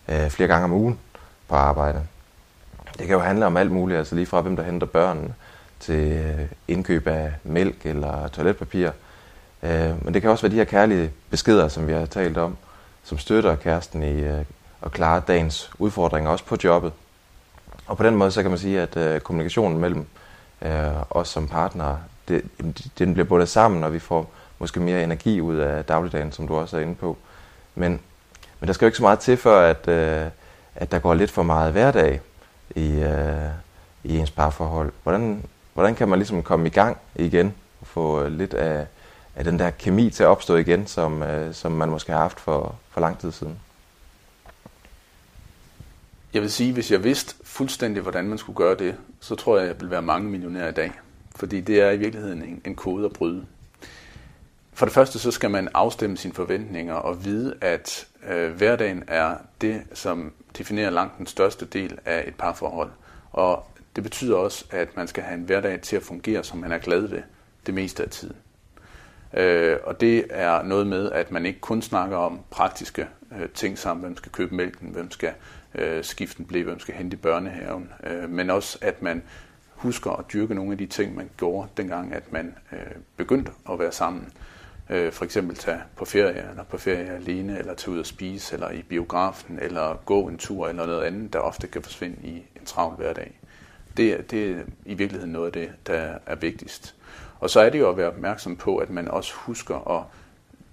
øh, 0.08 0.30
flere 0.30 0.48
gange 0.48 0.64
om 0.64 0.72
ugen 0.72 0.98
på 1.48 1.54
arbejde. 1.54 2.06
Det 2.98 3.06
kan 3.06 3.16
jo 3.16 3.20
handle 3.20 3.46
om 3.46 3.56
alt 3.56 3.70
muligt, 3.70 3.98
altså 3.98 4.14
lige 4.14 4.26
fra 4.26 4.40
hvem 4.40 4.56
der 4.56 4.62
henter 4.62 4.86
børnene, 4.86 5.34
til 5.80 6.12
øh, 6.12 6.46
indkøb 6.68 7.06
af 7.06 7.32
mælk 7.44 7.86
eller 7.86 8.28
toiletpapir, 8.28 8.90
øh, 9.62 10.04
men 10.04 10.14
det 10.14 10.22
kan 10.22 10.30
også 10.30 10.42
være 10.42 10.52
de 10.52 10.56
her 10.56 10.64
kærlige 10.64 11.10
beskeder, 11.30 11.68
som 11.68 11.86
vi 11.86 11.92
har 11.92 12.06
talt 12.06 12.38
om, 12.38 12.56
som 13.04 13.18
støtter 13.18 13.56
kæresten 13.56 14.02
i 14.02 14.20
øh, 14.20 14.44
at 14.82 14.92
klare 14.92 15.22
dagens 15.28 15.70
udfordringer, 15.78 16.30
også 16.30 16.44
på 16.44 16.56
jobbet. 16.64 16.92
Og 17.86 17.96
på 17.96 18.02
den 18.02 18.16
måde, 18.16 18.30
så 18.30 18.42
kan 18.42 18.50
man 18.50 18.58
sige, 18.58 18.80
at 18.80 19.22
kommunikationen 19.22 19.78
mellem 19.78 20.06
os 21.10 21.28
som 21.28 21.48
partnere, 21.48 21.98
det, 22.28 22.42
den 22.98 23.12
bliver 23.14 23.26
bundet 23.26 23.48
sammen, 23.48 23.84
og 23.84 23.92
vi 23.92 23.98
får 23.98 24.30
måske 24.58 24.80
mere 24.80 25.04
energi 25.04 25.40
ud 25.40 25.56
af 25.56 25.84
dagligdagen, 25.84 26.32
som 26.32 26.48
du 26.48 26.56
også 26.56 26.76
er 26.76 26.80
inde 26.80 26.94
på. 26.94 27.16
Men, 27.74 28.00
men 28.60 28.66
der 28.66 28.72
skal 28.72 28.86
jo 28.86 28.88
ikke 28.88 28.96
så 28.96 29.02
meget 29.02 29.18
til, 29.18 29.36
for 29.36 29.56
at, 29.56 29.88
at 30.74 30.90
der 30.90 30.98
går 30.98 31.14
lidt 31.14 31.30
for 31.30 31.42
meget 31.42 31.72
hverdag 31.72 32.20
i, 32.74 33.04
i 34.04 34.18
ens 34.18 34.30
parforhold. 34.30 34.92
Hvordan, 35.02 35.42
hvordan 35.78 35.94
kan 35.94 36.08
man 36.08 36.18
ligesom 36.18 36.42
komme 36.42 36.66
i 36.66 36.70
gang 36.70 36.96
igen 37.16 37.54
og 37.80 37.86
få 37.86 38.22
øh, 38.22 38.32
lidt 38.32 38.54
af 38.54 38.86
af 39.38 39.44
den 39.44 39.58
der 39.58 39.70
kemi 39.70 40.10
til 40.10 40.22
at 40.22 40.28
opstå 40.28 40.56
igen, 40.56 40.86
som, 40.86 41.22
øh, 41.22 41.54
som 41.54 41.72
man 41.72 41.88
måske 41.88 42.12
har 42.12 42.18
haft 42.18 42.40
for, 42.40 42.74
for 42.90 43.00
lang 43.00 43.18
tid 43.18 43.32
siden? 43.32 43.58
Jeg 46.34 46.42
vil 46.42 46.50
sige, 46.50 46.72
hvis 46.72 46.92
jeg 46.92 47.04
vidste 47.04 47.34
fuldstændig, 47.44 48.02
hvordan 48.02 48.28
man 48.28 48.38
skulle 48.38 48.56
gøre 48.56 48.76
det, 48.76 48.96
så 49.20 49.34
tror 49.34 49.56
jeg, 49.56 49.62
at 49.62 49.68
jeg 49.68 49.80
ville 49.80 49.90
være 49.90 50.02
mange 50.02 50.30
millionærer 50.30 50.68
i 50.68 50.72
dag. 50.72 50.92
Fordi 51.36 51.60
det 51.60 51.80
er 51.80 51.90
i 51.90 51.96
virkeligheden 51.96 52.42
en, 52.42 52.62
en 52.64 52.74
kode 52.74 53.04
at 53.04 53.12
bryde. 53.12 53.46
For 54.72 54.86
det 54.86 54.94
første 54.94 55.18
så 55.18 55.30
skal 55.30 55.50
man 55.50 55.68
afstemme 55.74 56.16
sine 56.16 56.34
forventninger 56.34 56.94
og 56.94 57.24
vide, 57.24 57.54
at 57.60 58.06
øh, 58.28 58.52
hverdagen 58.52 59.04
er 59.06 59.36
det, 59.60 59.82
som 59.94 60.32
definerer 60.58 60.90
langt 60.90 61.18
den 61.18 61.26
største 61.26 61.64
del 61.64 61.98
af 62.04 62.24
et 62.26 62.34
parforhold. 62.34 62.90
Og 63.32 63.66
det 63.98 64.04
betyder 64.04 64.36
også, 64.36 64.64
at 64.70 64.96
man 64.96 65.08
skal 65.08 65.22
have 65.22 65.38
en 65.38 65.44
hverdag 65.44 65.80
til 65.80 65.96
at 65.96 66.02
fungere, 66.02 66.44
som 66.44 66.58
man 66.58 66.72
er 66.72 66.78
glad 66.78 67.00
ved 67.00 67.22
det 67.66 67.74
meste 67.74 68.02
af 68.02 68.10
tiden. 68.10 68.36
Øh, 69.34 69.76
og 69.84 70.00
det 70.00 70.24
er 70.30 70.62
noget 70.62 70.86
med, 70.86 71.12
at 71.12 71.30
man 71.30 71.46
ikke 71.46 71.60
kun 71.60 71.82
snakker 71.82 72.16
om 72.16 72.40
praktiske 72.50 73.08
øh, 73.32 73.48
ting 73.48 73.78
sammen, 73.78 74.04
hvem 74.04 74.16
skal 74.16 74.32
købe 74.32 74.54
mælken, 74.54 74.88
hvem 74.88 75.10
skal 75.10 75.32
øh, 75.74 76.04
skiften 76.04 76.46
en 76.54 76.64
hvem 76.64 76.78
skal 76.80 76.94
hente 76.94 77.14
i 77.14 77.20
børnehaven, 77.20 77.92
øh, 78.04 78.30
men 78.30 78.50
også 78.50 78.78
at 78.80 79.02
man 79.02 79.22
husker 79.74 80.10
at 80.10 80.24
dyrke 80.32 80.54
nogle 80.54 80.72
af 80.72 80.78
de 80.78 80.86
ting, 80.86 81.16
man 81.16 81.30
gjorde 81.36 81.68
dengang, 81.76 82.12
at 82.12 82.32
man 82.32 82.54
øh, 82.72 82.78
begyndte 83.16 83.52
at 83.70 83.78
være 83.78 83.92
sammen. 83.92 84.28
Øh, 84.90 85.12
for 85.12 85.24
eksempel 85.24 85.56
tage 85.56 85.80
på 85.96 86.04
ferie, 86.04 86.50
eller 86.50 86.64
på 86.64 86.78
ferie 86.78 87.10
alene, 87.10 87.58
eller 87.58 87.74
tage 87.74 87.94
ud 87.94 87.98
og 87.98 88.06
spise, 88.06 88.54
eller 88.54 88.70
i 88.70 88.82
biografen, 88.82 89.58
eller 89.62 89.96
gå 90.04 90.28
en 90.28 90.38
tur, 90.38 90.68
eller 90.68 90.86
noget 90.86 91.04
andet, 91.04 91.32
der 91.32 91.38
ofte 91.38 91.66
kan 91.66 91.82
forsvinde 91.82 92.16
i 92.22 92.34
en 92.60 92.64
travl 92.64 92.96
hverdag. 92.96 93.38
Det, 93.98 94.30
det 94.30 94.50
er 94.50 94.62
i 94.84 94.94
virkeligheden 94.94 95.32
noget 95.32 95.46
af 95.46 95.52
det, 95.52 95.70
der 95.86 96.18
er 96.26 96.34
vigtigst. 96.34 96.94
Og 97.40 97.50
så 97.50 97.60
er 97.60 97.70
det 97.70 97.78
jo 97.78 97.90
at 97.90 97.96
være 97.96 98.08
opmærksom 98.08 98.56
på, 98.56 98.76
at 98.76 98.90
man 98.90 99.08
også 99.08 99.34
husker 99.34 99.98
at 99.98 100.04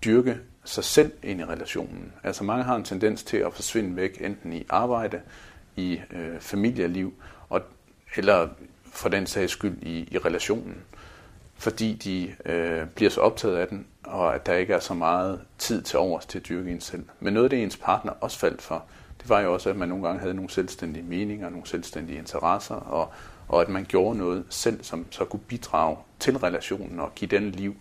dyrke 0.06 0.38
sig 0.66 0.84
selv 0.84 1.12
ind 1.24 1.42
i 1.42 1.46
relationen. 1.46 2.14
Altså 2.24 2.44
mange 2.44 2.64
har 2.64 2.76
en 2.76 2.84
tendens 2.84 3.24
til 3.24 3.38
at 3.38 3.54
forsvinde 3.54 3.96
væk, 3.96 4.22
enten 4.22 4.54
i 4.54 4.66
arbejde, 4.70 5.22
i 5.76 6.02
øh, 6.12 6.40
familieliv, 6.40 7.14
og, 7.50 7.62
eller 8.16 8.48
for 8.86 9.10
den 9.10 9.28
sags 9.28 9.52
skyld 9.52 9.78
i, 9.82 10.08
i 10.12 10.18
relationen. 10.18 10.78
Fordi 11.58 11.94
de 11.94 12.36
øh, 12.52 12.88
bliver 12.88 13.12
så 13.12 13.22
optaget 13.22 13.58
af 13.58 13.68
den, 13.68 13.88
og 14.04 14.36
at 14.36 14.46
der 14.46 14.54
ikke 14.54 14.74
er 14.74 14.80
så 14.80 14.94
meget 14.94 15.42
tid 15.58 15.82
til 15.82 16.00
overs 16.00 16.26
til 16.26 16.40
at 16.40 16.48
dyrke 16.50 16.72
en 16.72 16.82
selv. 16.82 17.04
Men 17.20 17.34
noget 17.34 17.46
af 17.46 17.50
det, 17.50 17.64
ens 17.64 17.78
partner 17.78 18.14
også 18.22 18.40
faldt 18.40 18.62
for, 18.62 18.86
det 19.26 19.30
var 19.30 19.40
jo 19.40 19.54
også, 19.54 19.70
at 19.70 19.76
man 19.76 19.90
nogle 19.90 20.08
gange 20.08 20.20
havde 20.20 20.34
nogle 20.34 20.50
selvstændige 20.50 21.04
meninger, 21.04 21.50
nogle 21.50 21.68
selvstændige 21.68 22.18
interesser, 22.18 22.76
og 22.76 23.14
og 23.48 23.62
at 23.62 23.70
man 23.70 23.86
gjorde 23.86 24.18
noget 24.18 24.46
selv, 24.50 24.84
som 24.84 25.06
så 25.12 25.26
kunne 25.26 25.40
bidrage 25.40 25.98
til 26.20 26.38
relationen 26.38 27.00
og 27.00 27.16
give 27.16 27.30
den 27.30 27.52
liv, 27.52 27.76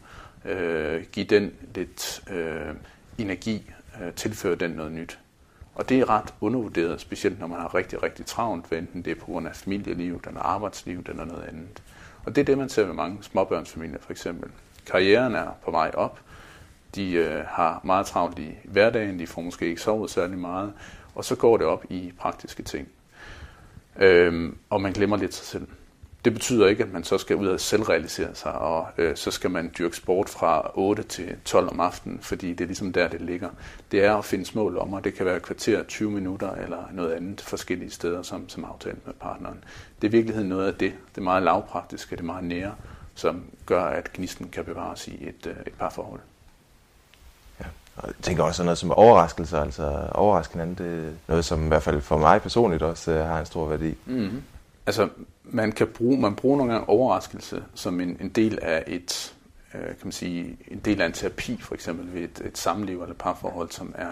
øh, 0.44 1.02
give 1.12 1.26
den 1.26 1.52
lidt 1.74 2.22
øh, 2.30 2.74
energi, 3.18 3.72
øh, 4.02 4.12
tilføre 4.12 4.54
den 4.54 4.70
noget 4.70 4.92
nyt. 4.92 5.18
Og 5.74 5.88
det 5.88 6.00
er 6.00 6.10
ret 6.10 6.34
undervurderet, 6.40 7.00
specielt 7.00 7.40
når 7.40 7.46
man 7.46 7.60
har 7.60 7.74
rigtig, 7.74 8.02
rigtig 8.02 8.26
travlt, 8.26 8.72
enten 8.72 9.02
det 9.02 9.10
er 9.10 9.20
på 9.20 9.24
grund 9.24 9.48
af 9.48 9.56
familielivet, 9.56 10.26
eller 10.26 10.40
arbejdsliv, 10.40 11.02
eller 11.08 11.24
noget 11.24 11.42
andet. 11.42 11.82
Og 12.24 12.36
det 12.36 12.40
er 12.40 12.44
det, 12.44 12.58
man 12.58 12.68
ser 12.68 12.84
ved 12.84 12.94
mange 12.94 13.18
småbørnsfamilier 13.22 13.98
for 14.00 14.10
eksempel. 14.10 14.50
Karrieren 14.86 15.34
er 15.34 15.48
på 15.64 15.70
vej 15.70 15.90
op, 15.94 16.20
de 16.94 17.12
øh, 17.12 17.44
har 17.46 17.80
meget 17.84 18.06
travlt 18.06 18.38
i 18.38 18.54
hverdagen, 18.64 19.18
de 19.18 19.26
får 19.26 19.42
måske 19.42 19.66
ikke 19.66 19.80
sovet 19.80 20.10
særlig 20.10 20.38
meget, 20.38 20.72
og 21.14 21.24
så 21.24 21.36
går 21.36 21.56
det 21.56 21.66
op 21.66 21.84
i 21.90 22.12
praktiske 22.18 22.62
ting. 22.62 22.88
Øhm, 23.96 24.56
og 24.70 24.80
man 24.80 24.92
glemmer 24.92 25.16
lidt 25.16 25.34
sig 25.34 25.46
selv. 25.46 25.66
Det 26.24 26.32
betyder 26.32 26.66
ikke, 26.66 26.82
at 26.84 26.92
man 26.92 27.04
så 27.04 27.18
skal 27.18 27.36
ud 27.36 27.46
og 27.46 27.60
selvrealisere 27.60 28.34
sig, 28.34 28.52
og 28.52 28.86
øh, 28.98 29.16
så 29.16 29.30
skal 29.30 29.50
man 29.50 29.72
dyrke 29.78 29.96
sport 29.96 30.28
fra 30.28 30.70
8 30.74 31.02
til 31.02 31.36
12 31.44 31.68
om 31.70 31.80
aftenen, 31.80 32.18
fordi 32.20 32.50
det 32.50 32.60
er 32.60 32.66
ligesom 32.66 32.92
der, 32.92 33.08
det 33.08 33.20
ligger. 33.20 33.48
Det 33.92 34.04
er 34.04 34.14
at 34.14 34.24
finde 34.24 34.44
små 34.44 34.68
lommer. 34.68 35.00
Det 35.00 35.14
kan 35.14 35.26
være 35.26 35.36
et 35.36 35.42
kvarter, 35.42 35.82
20 35.82 36.10
minutter 36.10 36.50
eller 36.50 36.88
noget 36.92 37.12
andet 37.12 37.40
forskellige 37.40 37.90
steder, 37.90 38.22
som, 38.22 38.48
som 38.48 38.64
aftalt 38.64 39.06
med 39.06 39.14
partneren. 39.14 39.64
Det 40.02 40.06
er 40.06 40.08
i 40.08 40.12
virkeligheden 40.12 40.48
noget 40.48 40.66
af 40.66 40.74
det. 40.74 40.92
Det 41.14 41.18
er 41.18 41.24
meget 41.24 41.42
lavpraktiske, 41.42 42.16
det 42.16 42.20
er 42.20 42.26
meget 42.26 42.44
nære, 42.44 42.74
som 43.14 43.42
gør, 43.66 43.84
at 43.84 44.12
gnisten 44.12 44.48
kan 44.48 44.64
bevares 44.64 45.08
i 45.08 45.28
et, 45.28 45.46
øh, 45.46 45.56
et 45.66 45.74
parforhold. 45.78 46.20
Og 47.96 48.06
jeg 48.06 48.14
tænker 48.22 48.42
også 48.42 48.62
noget 48.62 48.78
som 48.78 48.90
overraskelser, 48.90 49.60
altså 49.60 50.08
overraske 50.14 50.52
hinanden, 50.52 50.86
det 50.86 51.08
er 51.08 51.12
noget, 51.28 51.44
som 51.44 51.64
i 51.64 51.68
hvert 51.68 51.82
fald 51.82 52.00
for 52.00 52.18
mig 52.18 52.42
personligt 52.42 52.82
også 52.82 53.10
øh, 53.10 53.26
har 53.26 53.40
en 53.40 53.46
stor 53.46 53.68
værdi. 53.68 53.94
Mm-hmm. 54.06 54.42
Altså, 54.86 55.08
man 55.44 55.72
kan 55.72 55.86
bruge, 55.86 56.20
man 56.20 56.34
bruger 56.34 56.56
nogle 56.56 56.72
gange 56.72 56.88
overraskelse 56.88 57.64
som 57.74 58.00
en, 58.00 58.16
en 58.20 58.28
del 58.28 58.58
af 58.62 58.84
et, 58.86 59.34
øh, 59.74 59.80
kan 59.80 59.96
man 60.04 60.12
sige, 60.12 60.56
en 60.68 60.78
del 60.78 61.00
af 61.00 61.06
en 61.06 61.12
terapi, 61.12 61.58
for 61.60 61.74
eksempel 61.74 62.14
ved 62.14 62.22
et, 62.22 62.42
et 62.44 62.58
samliv 62.58 63.02
eller 63.02 63.14
parforhold, 63.14 63.70
som 63.70 63.94
er, 63.98 64.10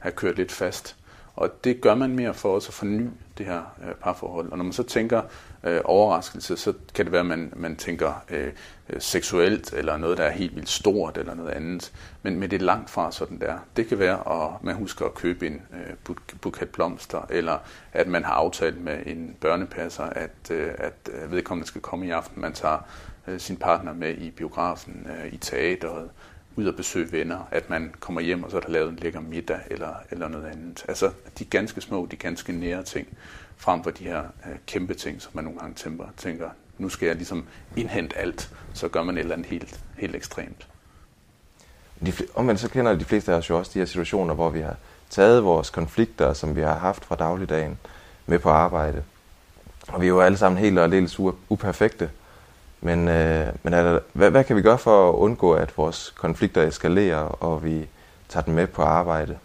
er 0.00 0.10
kørt 0.10 0.36
lidt 0.36 0.52
fast. 0.52 0.96
Og 1.36 1.64
det 1.64 1.80
gør 1.80 1.94
man 1.94 2.16
mere 2.16 2.34
for 2.34 2.54
også 2.54 2.68
at 2.68 2.74
forny 2.74 3.08
det 3.38 3.46
her 3.46 3.62
øh, 3.88 3.94
parforhold. 3.94 4.52
Og 4.52 4.58
når 4.58 4.64
man 4.64 4.72
så 4.72 4.82
tænker 4.82 5.22
øh, 5.64 5.80
overraskelse, 5.84 6.56
så 6.56 6.72
kan 6.94 7.04
det 7.04 7.12
være, 7.12 7.20
at 7.20 7.26
man, 7.26 7.52
man 7.56 7.76
tænker 7.76 8.24
øh, 8.30 8.52
øh, 8.88 9.00
seksuelt, 9.00 9.72
eller 9.72 9.96
noget, 9.96 10.18
der 10.18 10.24
er 10.24 10.30
helt 10.30 10.56
vildt 10.56 10.68
stort, 10.68 11.18
eller 11.18 11.34
noget 11.34 11.50
andet. 11.50 11.92
Men, 12.22 12.40
men 12.40 12.50
det 12.50 12.62
er 12.62 12.64
langt 12.64 12.90
fra 12.90 13.12
sådan 13.12 13.40
der. 13.40 13.58
Det 13.76 13.86
kan 13.86 13.98
være, 13.98 14.44
at 14.44 14.64
man 14.64 14.74
husker 14.74 15.06
at 15.06 15.14
købe 15.14 15.46
en 15.46 15.62
øh, 15.72 16.14
buket 16.40 16.68
blomster, 16.68 17.26
eller 17.30 17.58
at 17.92 18.08
man 18.08 18.24
har 18.24 18.32
aftalt 18.32 18.80
med 18.80 18.98
en 19.06 19.36
børnepasser, 19.40 20.04
at, 20.04 20.50
øh, 20.50 20.72
at 20.78 21.10
øh, 21.12 21.32
vedkommende 21.32 21.68
skal 21.68 21.80
komme 21.80 22.06
i 22.06 22.10
aften. 22.10 22.42
Man 22.42 22.52
tager 22.52 22.78
øh, 23.26 23.40
sin 23.40 23.56
partner 23.56 23.92
med 23.92 24.14
i 24.14 24.30
biografen, 24.30 25.06
øh, 25.10 25.32
i 25.32 25.36
teateret, 25.36 26.10
ud 26.56 26.66
og 26.66 26.76
besøge 26.76 27.12
venner, 27.12 27.48
at 27.50 27.70
man 27.70 27.94
kommer 28.00 28.20
hjem, 28.20 28.42
og 28.44 28.50
så 28.50 28.56
er 28.56 28.60
der 28.60 28.68
lavet 28.68 28.88
en 28.88 28.96
lækker 28.96 29.20
middag 29.20 29.60
eller, 29.70 29.94
eller 30.10 30.28
noget 30.28 30.46
andet. 30.46 30.84
Altså 30.88 31.10
de 31.38 31.44
ganske 31.44 31.80
små, 31.80 32.06
de 32.10 32.16
ganske 32.16 32.52
nære 32.52 32.82
ting, 32.82 33.08
frem 33.56 33.82
for 33.82 33.90
de 33.90 34.04
her 34.04 34.20
øh, 34.20 34.56
kæmpe 34.66 34.94
ting, 34.94 35.22
som 35.22 35.30
man 35.34 35.44
nogle 35.44 35.58
gange 35.58 35.74
tænker, 35.74 36.04
tænker, 36.16 36.48
nu 36.78 36.88
skal 36.88 37.06
jeg 37.06 37.16
ligesom 37.16 37.46
indhente 37.76 38.18
alt, 38.18 38.50
så 38.74 38.88
gør 38.88 39.02
man 39.02 39.16
et 39.16 39.20
eller 39.20 39.34
andet 39.34 39.48
helt, 39.48 39.80
helt 39.96 40.16
ekstremt. 40.16 40.66
De, 42.06 42.12
omvendt 42.34 42.60
så 42.60 42.70
kender 42.70 42.94
de 42.94 43.04
fleste 43.04 43.32
af 43.32 43.36
os 43.36 43.50
jo 43.50 43.58
også 43.58 43.70
de 43.74 43.78
her 43.78 43.86
situationer, 43.86 44.34
hvor 44.34 44.50
vi 44.50 44.60
har 44.60 44.76
taget 45.10 45.44
vores 45.44 45.70
konflikter, 45.70 46.32
som 46.32 46.56
vi 46.56 46.60
har 46.60 46.78
haft 46.78 47.04
fra 47.04 47.16
dagligdagen, 47.16 47.78
med 48.26 48.38
på 48.38 48.50
arbejde. 48.50 49.02
Og 49.88 50.00
vi 50.00 50.06
er 50.06 50.08
jo 50.08 50.20
alle 50.20 50.38
sammen 50.38 50.58
helt 50.58 50.78
og 50.78 50.84
aldeles 50.84 51.20
uperfekte. 51.48 52.10
Men, 52.84 53.08
øh, 53.08 53.46
men 53.62 53.74
er 53.74 53.82
der, 53.82 54.00
hvad, 54.12 54.30
hvad 54.30 54.44
kan 54.44 54.56
vi 54.56 54.62
gøre 54.62 54.78
for 54.78 55.08
at 55.08 55.14
undgå, 55.14 55.52
at 55.52 55.78
vores 55.78 56.14
konflikter 56.16 56.62
eskalerer, 56.62 57.18
og 57.18 57.64
vi 57.64 57.88
tager 58.28 58.44
dem 58.44 58.54
med 58.54 58.66
på 58.66 58.82
arbejde? 58.82 59.38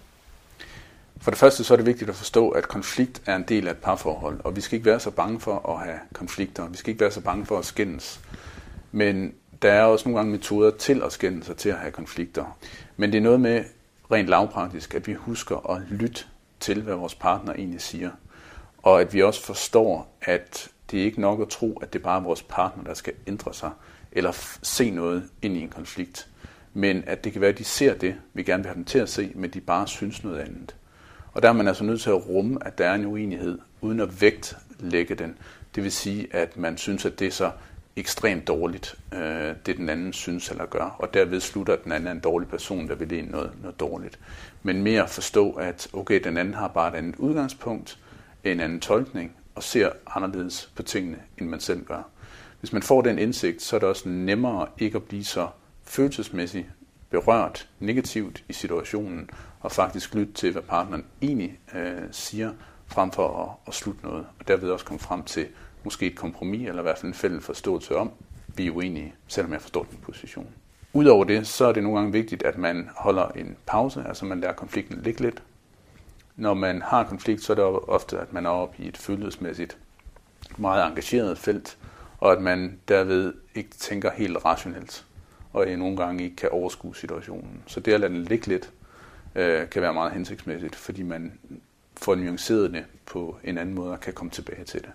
For 1.22 1.32
det 1.32 1.38
første 1.38 1.64
så 1.64 1.74
er 1.74 1.76
det 1.76 1.86
vigtigt 1.86 2.10
at 2.10 2.16
forstå, 2.16 2.50
at 2.50 2.68
konflikt 2.68 3.22
er 3.26 3.36
en 3.36 3.44
del 3.44 3.68
af 3.68 3.72
et 3.72 3.78
parforhold, 3.78 4.40
og 4.44 4.56
vi 4.56 4.62
skal 4.62 4.76
ikke 4.76 4.86
være 4.86 5.00
så 5.00 5.12
bange 5.12 5.40
for 5.40 5.70
at 5.70 5.86
have 5.86 6.00
konflikter. 6.14 6.68
Vi 6.68 6.78
skal 6.78 6.90
ikke 6.92 7.02
være 7.02 7.12
så 7.12 7.22
bange 7.22 7.46
for 7.46 7.58
at 7.58 7.66
skændes. 7.66 8.22
Men 8.92 9.34
der 9.62 9.72
er 9.72 9.84
også 9.84 10.10
nogle 10.10 10.20
gange 10.20 10.32
metoder 10.32 10.72
til 10.72 11.02
at 11.06 11.12
skændes 11.12 11.50
og 11.50 11.58
til 11.58 11.70
at 11.70 11.78
have 11.78 11.92
konflikter. 11.92 12.58
Men 12.98 13.12
det 13.12 13.18
er 13.18 13.22
noget 13.22 13.42
med 13.42 13.64
rent 14.12 14.28
lavpraktisk, 14.28 14.96
at 14.96 15.08
vi 15.08 15.14
husker 15.14 15.72
at 15.72 15.82
lytte 15.90 16.24
til, 16.60 16.82
hvad 16.82 16.96
vores 16.96 17.16
partner 17.16 17.54
egentlig 17.54 17.82
siger. 17.82 18.10
Og 18.84 19.02
at 19.02 19.14
vi 19.14 19.24
også 19.24 19.46
forstår, 19.46 20.08
at 20.22 20.70
det 20.92 21.00
er 21.00 21.04
ikke 21.04 21.22
nok 21.22 21.42
at 21.42 21.50
tro, 21.50 21.80
at 21.82 21.94
det 21.94 22.00
er 22.00 22.04
bare 22.04 22.24
vores 22.24 22.44
partner, 22.44 22.84
der 22.84 22.94
skal 22.94 23.14
ændre 23.28 23.54
sig, 23.54 23.72
eller 24.12 24.32
se 24.62 24.90
noget 24.90 25.24
ind 25.42 25.58
i 25.58 25.62
en 25.62 25.70
konflikt. 25.70 26.28
Men 26.74 27.04
at 27.08 27.24
det 27.24 27.32
kan 27.32 27.42
være, 27.42 27.50
at 27.50 27.58
de 27.58 27.64
ser 27.64 27.94
det, 27.94 28.16
vi 28.34 28.44
gerne 28.44 28.64
vil 28.64 28.68
have 28.68 28.76
dem 28.76 28.86
til 28.86 29.00
at 29.00 29.10
se, 29.10 29.32
men 29.36 29.50
de 29.50 29.62
bare 29.62 29.88
synes 29.88 30.24
noget 30.24 30.40
andet. 30.40 30.76
Og 31.34 31.42
der 31.42 31.50
er 31.50 31.54
man 31.54 31.68
altså 31.68 31.84
nødt 31.84 32.02
til 32.02 32.10
at 32.10 32.28
rumme, 32.28 32.68
at 32.68 32.78
der 32.78 32.86
er 32.86 32.96
en 32.96 33.06
uenighed, 33.06 33.60
uden 33.82 34.00
at 34.00 34.22
vægtlægge 34.22 35.16
den. 35.16 35.38
Det 35.76 35.84
vil 35.84 35.92
sige, 35.92 36.28
at 36.32 36.58
man 36.58 36.78
synes, 36.78 37.06
at 37.06 37.20
det 37.20 37.28
er 37.28 37.32
så 37.32 37.52
ekstremt 37.96 38.48
dårligt, 38.48 38.96
øh, 39.14 39.56
det 39.66 39.78
den 39.78 39.90
anden 39.90 40.14
synes 40.14 40.50
eller 40.50 40.66
gør, 40.66 40.96
og 41.00 41.14
derved 41.14 41.40
slutter, 41.40 41.74
at 41.74 41.84
den 41.84 41.92
anden 41.92 42.08
er 42.08 42.12
en 42.12 42.20
dårlig 42.20 42.50
person, 42.50 42.88
der 42.88 42.96
vil 42.96 43.14
en 43.14 43.26
noget, 43.26 43.52
noget 43.62 43.80
dårligt. 43.80 44.20
Men 44.64 44.84
mere 44.84 45.08
forstå, 45.08 45.52
at 45.52 45.88
okay, 45.94 46.24
den 46.24 46.38
anden 46.38 46.54
har 46.54 46.68
bare 46.68 46.94
et 46.94 46.98
andet 46.98 47.16
udgangspunkt, 47.16 48.00
en 48.44 48.60
anden 48.60 48.80
tolkning, 48.80 49.36
og 49.60 49.64
ser 49.64 49.92
anderledes 50.16 50.72
på 50.76 50.84
tingene, 50.84 51.18
end 51.38 51.50
man 51.50 51.60
selv 51.60 51.84
gør. 51.86 52.10
Hvis 52.60 52.74
man 52.74 52.84
får 52.84 53.02
den 53.02 53.20
indsigt, 53.20 53.62
så 53.62 53.76
er 53.76 53.80
det 53.80 53.90
også 53.90 54.10
nemmere 54.10 54.68
ikke 54.78 54.96
at 54.96 55.04
blive 55.04 55.24
så 55.24 55.48
følelsesmæssigt 55.84 56.68
berørt 57.10 57.70
negativt 57.80 58.44
i 58.50 58.54
situationen, 58.54 59.30
og 59.60 59.72
faktisk 59.72 60.16
lytte 60.16 60.34
til, 60.34 60.52
hvad 60.52 60.62
partneren 60.62 61.06
egentlig 61.22 61.60
øh, 61.76 62.02
siger, 62.12 62.52
frem 62.88 63.12
for 63.12 63.44
at, 63.44 63.68
at 63.68 63.74
slutte 63.74 64.04
noget, 64.04 64.26
og 64.40 64.48
derved 64.48 64.70
også 64.70 64.86
komme 64.86 65.00
frem 65.00 65.24
til 65.24 65.48
måske 65.84 66.06
et 66.08 66.16
kompromis, 66.16 66.68
eller 66.68 66.82
i 66.82 66.84
hvert 66.84 66.98
fald 66.98 67.10
en 67.10 67.18
fælles 67.18 67.46
forståelse 67.46 67.96
om, 67.96 68.12
vi 68.48 68.68
er 68.68 68.72
uenige, 68.72 69.14
selvom 69.28 69.54
jeg 69.54 69.62
forstår 69.62 69.88
din 69.92 70.00
position. 70.02 70.48
Udover 70.94 71.24
det, 71.24 71.48
så 71.48 71.66
er 71.66 71.72
det 71.72 71.84
nogle 71.84 72.00
gange 72.00 72.12
vigtigt, 72.12 72.44
at 72.44 72.58
man 72.58 72.90
holder 72.96 73.28
en 73.28 73.58
pause, 73.66 74.04
altså 74.08 74.26
man 74.26 74.42
lader 74.42 74.54
konflikten 74.54 75.02
ligge 75.04 75.22
lidt. 75.22 75.44
Når 76.40 76.54
man 76.54 76.82
har 76.82 77.04
konflikt, 77.04 77.44
så 77.44 77.54
er 77.54 77.56
det 77.56 77.66
ofte, 77.66 78.20
at 78.20 78.34
man 78.34 78.46
er 78.46 78.50
oppe 78.50 78.84
i 78.84 78.88
et 78.88 78.98
følelsesmæssigt 78.98 79.78
meget 80.58 80.88
engageret 80.88 81.38
felt, 81.38 81.78
og 82.18 82.32
at 82.32 82.42
man 82.42 82.80
derved 82.88 83.34
ikke 83.56 83.70
tænker 83.70 84.12
helt 84.12 84.46
rationelt, 84.46 85.06
og 85.54 85.68
nogle 85.68 85.98
gange 85.98 86.24
ikke 86.24 86.36
kan 86.36 86.50
overskue 86.52 86.96
situationen. 86.96 87.64
Så 87.68 87.80
det 87.80 87.94
at 87.94 88.00
lade 88.00 88.14
den 88.14 88.24
ligge 88.24 88.48
lidt, 88.48 88.72
øh, 89.36 89.70
kan 89.70 89.82
være 89.82 89.94
meget 89.94 90.12
hensigtsmæssigt, 90.12 90.76
fordi 90.76 91.04
man 91.04 91.40
får 91.98 92.16
nuanceret 92.16 92.72
det 92.72 92.86
på 93.06 93.38
en 93.44 93.58
anden 93.58 93.76
måde 93.76 93.92
og 93.92 94.00
kan 94.00 94.14
komme 94.14 94.32
tilbage 94.32 94.64
til 94.64 94.82
det. 94.82 94.90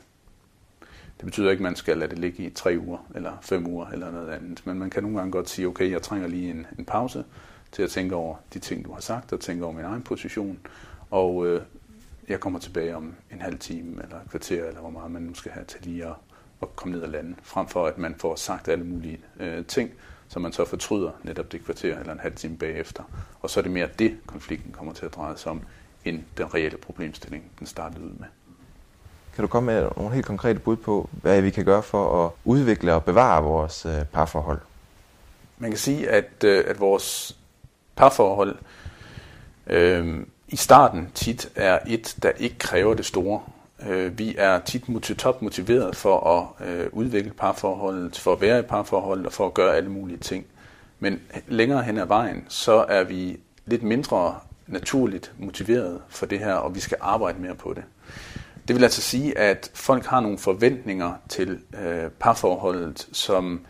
Det 1.16 1.24
betyder 1.24 1.50
ikke, 1.50 1.60
at 1.60 1.64
man 1.64 1.76
skal 1.76 1.98
lade 1.98 2.10
det 2.10 2.18
ligge 2.18 2.42
i 2.42 2.50
tre 2.50 2.76
uger 2.86 2.98
eller 3.14 3.32
fem 3.42 3.66
uger 3.66 3.86
eller 3.86 4.10
noget 4.10 4.30
andet, 4.30 4.66
men 4.66 4.78
man 4.78 4.90
kan 4.90 5.02
nogle 5.02 5.18
gange 5.18 5.32
godt 5.32 5.50
sige, 5.50 5.68
okay, 5.68 5.90
jeg 5.90 6.02
trænger 6.02 6.28
lige 6.28 6.50
en, 6.50 6.66
en 6.78 6.84
pause 6.84 7.24
til 7.72 7.82
at 7.82 7.90
tænke 7.90 8.14
over 8.14 8.36
de 8.54 8.58
ting, 8.58 8.84
du 8.84 8.92
har 8.92 9.00
sagt, 9.00 9.32
og 9.32 9.40
tænke 9.40 9.64
over 9.64 9.74
min 9.74 9.84
egen 9.84 10.02
position, 10.02 10.58
og 11.14 11.46
øh, 11.46 11.62
jeg 12.28 12.40
kommer 12.40 12.58
tilbage 12.58 12.96
om 12.96 13.14
en 13.32 13.40
halv 13.40 13.58
time 13.58 14.02
eller 14.02 14.16
et 14.16 14.30
kvarter, 14.30 14.64
eller 14.64 14.80
hvor 14.80 14.90
meget 14.90 15.10
man 15.10 15.22
nu 15.22 15.34
skal 15.34 15.52
have 15.52 15.64
til 15.64 15.80
lige 15.82 16.06
at, 16.06 16.14
at 16.62 16.76
komme 16.76 16.94
ned 16.94 17.02
og 17.02 17.08
lande, 17.08 17.34
frem 17.42 17.68
for 17.68 17.86
at 17.86 17.98
man 17.98 18.14
får 18.18 18.36
sagt 18.36 18.68
alle 18.68 18.84
mulige 18.84 19.20
øh, 19.40 19.66
ting, 19.66 19.90
som 20.28 20.42
man 20.42 20.52
så 20.52 20.64
fortryder 20.64 21.10
netop 21.22 21.52
det 21.52 21.64
kvarter 21.64 21.98
eller 21.98 22.12
en 22.12 22.20
halv 22.20 22.34
time 22.34 22.56
bagefter. 22.56 23.02
Og 23.40 23.50
så 23.50 23.60
er 23.60 23.62
det 23.62 23.72
mere 23.72 23.88
det, 23.98 24.16
konflikten 24.26 24.72
kommer 24.72 24.92
til 24.92 25.06
at 25.06 25.14
dreje 25.14 25.36
sig 25.36 25.50
om, 25.50 25.60
end 26.04 26.22
den 26.36 26.54
reelle 26.54 26.78
problemstilling, 26.78 27.44
den 27.58 27.66
startede 27.66 28.04
ud 28.04 28.10
med. 28.10 28.26
Kan 29.34 29.42
du 29.42 29.48
komme 29.48 29.72
med 29.72 29.90
nogle 29.96 30.14
helt 30.14 30.26
konkrete 30.26 30.60
bud 30.60 30.76
på, 30.76 31.10
hvad 31.12 31.42
vi 31.42 31.50
kan 31.50 31.64
gøre 31.64 31.82
for 31.82 32.26
at 32.26 32.32
udvikle 32.44 32.94
og 32.94 33.04
bevare 33.04 33.42
vores 33.42 33.86
øh, 33.86 34.04
parforhold? 34.12 34.60
Man 35.58 35.70
kan 35.70 35.78
sige, 35.78 36.08
at, 36.08 36.44
øh, 36.44 36.64
at 36.66 36.80
vores 36.80 37.38
parforhold 37.96 38.56
øh, 39.66 40.26
i 40.48 40.56
starten 40.56 41.10
tit 41.14 41.48
er 41.54 41.78
et, 41.86 42.16
der 42.22 42.30
ikke 42.30 42.58
kræver 42.58 42.94
det 42.94 43.06
store. 43.06 43.40
Øh, 43.86 44.18
vi 44.18 44.34
er 44.38 44.58
tit 44.58 44.84
top 45.18 45.42
motiveret 45.42 45.96
for 45.96 46.20
at 46.60 46.68
øh, 46.68 46.86
udvikle 46.92 47.30
parforholdet, 47.30 48.18
for 48.18 48.32
at 48.32 48.40
være 48.40 48.58
i 48.58 48.62
parforholdet 48.62 49.26
og 49.26 49.32
for 49.32 49.46
at 49.46 49.54
gøre 49.54 49.76
alle 49.76 49.90
mulige 49.90 50.18
ting. 50.18 50.46
Men 51.00 51.20
længere 51.48 51.82
hen 51.82 51.98
ad 51.98 52.06
vejen, 52.06 52.44
så 52.48 52.84
er 52.88 53.04
vi 53.04 53.38
lidt 53.66 53.82
mindre 53.82 54.38
naturligt 54.66 55.32
motiveret 55.38 56.00
for 56.08 56.26
det 56.26 56.38
her, 56.38 56.54
og 56.54 56.74
vi 56.74 56.80
skal 56.80 56.96
arbejde 57.00 57.40
mere 57.40 57.54
på 57.54 57.72
det. 57.72 57.82
Det 58.68 58.76
vil 58.76 58.84
altså 58.84 59.02
sige, 59.02 59.38
at 59.38 59.70
folk 59.74 60.04
har 60.04 60.20
nogle 60.20 60.38
forventninger 60.38 61.12
til 61.28 61.58
øh, 61.84 62.10
parforholdet, 62.20 63.08
som 63.12 63.60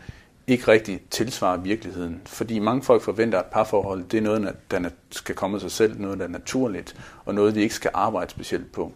ikke 0.47 0.67
rigtig 0.67 1.01
tilsvarer 1.09 1.57
virkeligheden. 1.57 2.21
Fordi 2.25 2.59
mange 2.59 2.83
folk 2.83 3.01
forventer, 3.01 3.39
at 3.39 3.45
parforhold 3.45 4.03
det 4.03 4.17
er 4.17 4.21
noget, 4.21 4.55
der 4.71 4.89
skal 5.11 5.35
komme 5.35 5.57
af 5.57 5.61
sig 5.61 5.71
selv, 5.71 5.99
noget, 5.99 6.19
der 6.19 6.25
er 6.25 6.29
naturligt, 6.29 6.95
og 7.25 7.35
noget, 7.35 7.55
vi 7.55 7.61
ikke 7.61 7.75
skal 7.75 7.91
arbejde 7.93 8.31
specielt 8.31 8.71
på. 8.71 8.91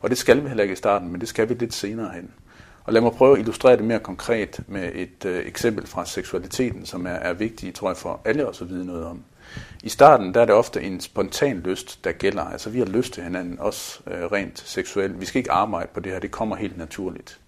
Og 0.00 0.10
det 0.10 0.18
skal 0.18 0.42
vi 0.42 0.48
heller 0.48 0.62
ikke 0.62 0.72
i 0.72 0.76
starten, 0.76 1.12
men 1.12 1.20
det 1.20 1.28
skal 1.28 1.48
vi 1.48 1.54
lidt 1.54 1.74
senere 1.74 2.10
hen. 2.14 2.30
Og 2.84 2.92
lad 2.92 3.00
mig 3.00 3.12
prøve 3.12 3.32
at 3.32 3.40
illustrere 3.40 3.76
det 3.76 3.84
mere 3.84 3.98
konkret 3.98 4.60
med 4.68 4.90
et 4.94 5.24
øh, 5.24 5.46
eksempel 5.46 5.86
fra 5.86 6.06
seksualiteten, 6.06 6.86
som 6.86 7.06
er, 7.06 7.10
er 7.10 7.32
vigtigt, 7.32 7.76
tror 7.76 7.88
jeg, 7.88 7.96
for 7.96 8.20
alle 8.24 8.48
os 8.48 8.62
at 8.62 8.68
vide 8.68 8.86
noget 8.86 9.04
om. 9.04 9.24
I 9.82 9.88
starten 9.88 10.34
der 10.34 10.40
er 10.40 10.44
det 10.44 10.54
ofte 10.54 10.82
en 10.82 11.00
spontan 11.00 11.60
lyst, 11.60 12.04
der 12.04 12.12
gælder. 12.12 12.42
Altså 12.42 12.70
vi 12.70 12.78
har 12.78 12.86
lyst 12.86 13.12
til 13.12 13.22
hinanden, 13.22 13.58
også 13.58 14.00
øh, 14.06 14.32
rent 14.32 14.58
seksuelt. 14.58 15.20
Vi 15.20 15.26
skal 15.26 15.38
ikke 15.38 15.52
arbejde 15.52 15.88
på 15.94 16.00
det 16.00 16.12
her, 16.12 16.18
det 16.18 16.30
kommer 16.30 16.56
helt 16.56 16.78
naturligt. 16.78 17.40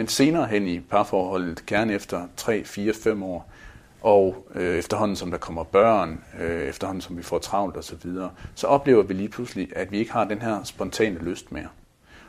Men 0.00 0.08
senere 0.08 0.46
hen 0.46 0.68
i 0.68 0.80
parforholdet, 0.80 1.66
gerne 1.66 1.92
efter 1.92 2.26
3, 2.36 2.64
4, 2.64 2.92
5 2.94 3.22
år, 3.22 3.52
og 4.00 4.46
øh, 4.54 4.78
efterhånden 4.78 5.16
som 5.16 5.30
der 5.30 5.38
kommer 5.38 5.64
børn, 5.64 6.24
øh, 6.40 6.62
efterhånden 6.62 7.00
som 7.00 7.16
vi 7.16 7.22
får 7.22 7.38
travlt 7.38 7.76
osv., 7.76 8.00
så, 8.00 8.28
så 8.54 8.66
oplever 8.66 9.02
vi 9.02 9.14
lige 9.14 9.28
pludselig, 9.28 9.68
at 9.76 9.92
vi 9.92 9.98
ikke 9.98 10.12
har 10.12 10.24
den 10.24 10.42
her 10.42 10.64
spontane 10.64 11.18
lyst 11.18 11.52
mere. 11.52 11.68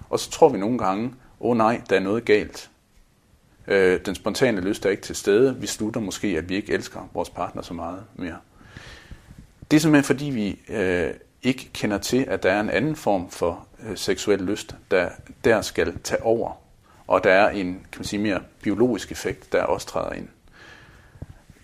Og 0.09 0.19
så 0.19 0.31
tror 0.31 0.49
vi 0.49 0.57
nogle 0.57 0.77
gange, 0.77 1.05
åh 1.39 1.51
oh, 1.51 1.57
nej, 1.57 1.81
der 1.89 1.95
er 1.95 1.99
noget 1.99 2.25
galt. 2.25 2.69
Øh, 3.67 3.99
den 4.05 4.15
spontane 4.15 4.61
lyst 4.61 4.85
er 4.85 4.89
ikke 4.89 5.03
til 5.03 5.15
stede. 5.15 5.55
Vi 5.55 5.67
slutter 5.67 6.01
måske, 6.01 6.27
at 6.27 6.49
vi 6.49 6.55
ikke 6.55 6.73
elsker 6.73 7.09
vores 7.13 7.29
partner 7.29 7.61
så 7.61 7.73
meget 7.73 8.03
mere. 8.15 8.37
Det 9.71 9.77
er 9.77 9.81
simpelthen 9.81 10.03
fordi, 10.03 10.25
vi 10.25 10.59
øh, 10.69 11.13
ikke 11.43 11.69
kender 11.73 11.97
til, 11.97 12.25
at 12.27 12.43
der 12.43 12.51
er 12.51 12.59
en 12.59 12.69
anden 12.69 12.95
form 12.95 13.29
for 13.29 13.67
øh, 13.87 13.97
seksuel 13.97 14.41
lyst, 14.41 14.75
der, 14.91 15.09
der 15.43 15.61
skal 15.61 15.99
tage 16.03 16.23
over. 16.23 16.61
Og 17.11 17.23
der 17.23 17.31
er 17.31 17.49
en 17.49 17.73
kan 17.73 17.99
man 17.99 18.05
sige, 18.05 18.19
mere 18.19 18.41
biologisk 18.61 19.11
effekt, 19.11 19.51
der 19.51 19.63
også 19.63 19.87
træder 19.87 20.13
ind. 20.13 20.27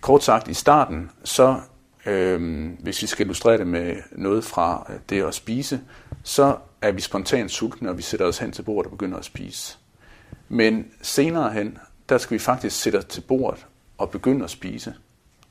Kort 0.00 0.24
sagt, 0.24 0.48
i 0.48 0.54
starten, 0.54 1.10
så 1.24 1.60
øh, 2.06 2.70
hvis 2.80 3.02
vi 3.02 3.06
skal 3.06 3.26
illustrere 3.26 3.58
det 3.58 3.66
med 3.66 3.96
noget 4.12 4.44
fra 4.44 4.86
øh, 4.90 4.96
det 5.08 5.24
at 5.24 5.34
spise, 5.34 5.80
så 6.22 6.56
er 6.82 6.92
vi 6.92 7.00
spontant 7.00 7.50
sultne, 7.50 7.90
og 7.90 7.96
vi 7.96 8.02
sætter 8.02 8.26
os 8.26 8.38
hen 8.38 8.52
til 8.52 8.62
bordet 8.62 8.86
og 8.86 8.98
begynder 8.98 9.18
at 9.18 9.24
spise. 9.24 9.78
Men 10.48 10.86
senere 11.02 11.52
hen, 11.52 11.78
der 12.08 12.18
skal 12.18 12.34
vi 12.34 12.38
faktisk 12.38 12.80
sætte 12.80 12.96
os 12.96 13.04
til 13.04 13.20
bordet 13.20 13.66
og 13.98 14.10
begynde 14.10 14.44
at 14.44 14.50
spise, 14.50 14.94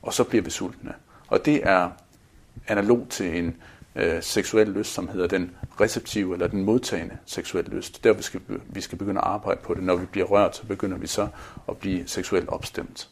og 0.02 0.14
så 0.14 0.24
bliver 0.24 0.42
vi 0.42 0.50
sultne. 0.50 0.92
Og 1.28 1.44
det 1.44 1.60
er 1.68 1.90
analog 2.68 3.06
til 3.10 3.38
en 3.38 3.56
øh, 3.98 4.22
seksuel 4.22 4.68
lyst, 4.68 4.92
som 4.92 5.08
hedder 5.08 5.26
den 5.26 5.50
receptive 5.80 6.34
eller 6.34 6.46
den 6.46 6.64
modtagende 6.64 7.16
seksuelle 7.26 7.70
lyst. 7.70 8.04
Der 8.04 8.12
vi 8.12 8.22
skal, 8.22 8.40
vi 8.66 8.80
skal 8.80 8.98
begynde 8.98 9.20
at 9.20 9.26
arbejde 9.26 9.60
på 9.62 9.74
det. 9.74 9.82
Når 9.82 9.96
vi 9.96 10.06
bliver 10.06 10.26
rørt, 10.26 10.56
så 10.56 10.66
begynder 10.66 10.98
vi 10.98 11.06
så 11.06 11.28
at 11.68 11.76
blive 11.76 12.02
seksuelt 12.06 12.48
opstemt. 12.48 13.08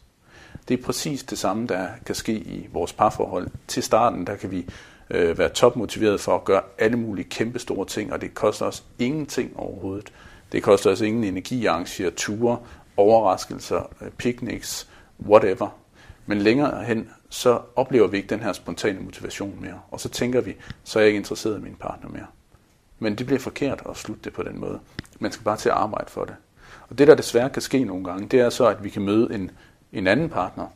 Det 0.69 0.79
er 0.79 0.83
præcis 0.83 1.23
det 1.23 1.39
samme, 1.39 1.67
der 1.67 1.89
kan 2.07 2.15
ske 2.15 2.33
i 2.33 2.69
vores 2.73 2.93
parforhold. 2.93 3.49
Til 3.69 3.83
starten, 3.83 4.27
der 4.27 4.37
kan 4.37 4.51
vi 4.51 4.67
øh, 5.11 5.39
være 5.39 5.49
topmotiveret 5.49 6.21
for 6.21 6.35
at 6.35 6.45
gøre 6.45 6.63
alle 6.79 6.97
mulige 6.97 7.29
kæmpe 7.29 7.59
store 7.59 7.87
ting, 7.87 8.13
og 8.13 8.21
det 8.21 8.35
koster 8.35 8.67
os 8.67 8.85
ingenting 8.99 9.57
overhovedet. 9.57 10.13
Det 10.53 10.63
koster 10.63 10.91
os 10.91 11.01
ingen 11.01 11.25
energi 11.25 11.67
at 11.67 11.73
arrangere 11.73 12.11
ture, 12.11 12.59
overraskelser, 12.97 13.91
øh, 14.03 14.11
picnics, 14.11 14.89
whatever. 15.27 15.79
Men 16.27 16.39
længere 16.39 16.85
hen, 16.85 17.11
så 17.29 17.61
oplever 17.77 18.07
vi 18.07 18.17
ikke 18.17 18.29
den 18.29 18.41
her 18.41 18.53
spontane 18.53 19.01
motivation 19.01 19.59
mere. 19.61 19.81
Og 19.91 20.01
så 20.01 20.09
tænker 20.09 20.41
vi, 20.41 20.55
så 20.85 20.99
er 20.99 21.01
jeg 21.01 21.09
ikke 21.09 21.19
interesseret 21.19 21.59
i 21.59 21.63
min 21.63 21.75
partner 21.81 22.11
mere. 22.11 22.27
Men 22.99 23.15
det 23.15 23.27
bliver 23.27 23.41
forkert 23.41 23.83
at 23.89 23.97
slutte 23.97 24.23
det 24.25 24.33
på 24.33 24.43
den 24.43 24.61
måde. 24.61 24.79
Man 25.19 25.33
skal 25.33 25.45
bare 25.45 25.57
til 25.57 25.69
at 25.69 25.75
arbejde 25.75 26.11
for 26.11 26.25
det. 26.25 26.35
Og 26.89 26.99
det, 26.99 27.09
der 27.09 27.15
desværre 27.15 27.51
kan 27.51 27.63
ske 27.63 27.85
nogle 27.85 28.05
gange, 28.05 28.29
det 28.29 28.41
er 28.41 28.51
så, 28.51 28.67
at 28.67 28.85
vi 28.85 28.89
kan 28.89 29.03
møde 29.03 29.35
en, 29.35 29.51
en 29.93 30.07
anden 30.07 30.29
partner, 30.29 30.67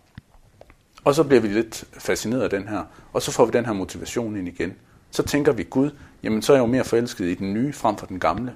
og 1.04 1.14
så 1.14 1.24
bliver 1.24 1.40
vi 1.40 1.48
lidt 1.48 1.84
fascineret 1.92 2.42
af 2.42 2.50
den 2.50 2.68
her, 2.68 2.84
og 3.12 3.22
så 3.22 3.32
får 3.32 3.44
vi 3.44 3.50
den 3.52 3.66
her 3.66 3.72
motivation 3.72 4.36
ind 4.36 4.48
igen. 4.48 4.74
Så 5.10 5.22
tænker 5.22 5.52
vi, 5.52 5.62
Gud, 5.62 5.90
jamen 6.22 6.42
så 6.42 6.52
er 6.52 6.56
jeg 6.56 6.62
jo 6.62 6.66
mere 6.66 6.84
forelsket 6.84 7.26
i 7.26 7.34
den 7.34 7.54
nye 7.54 7.72
frem 7.72 7.96
for 7.96 8.06
den 8.06 8.20
gamle. 8.20 8.54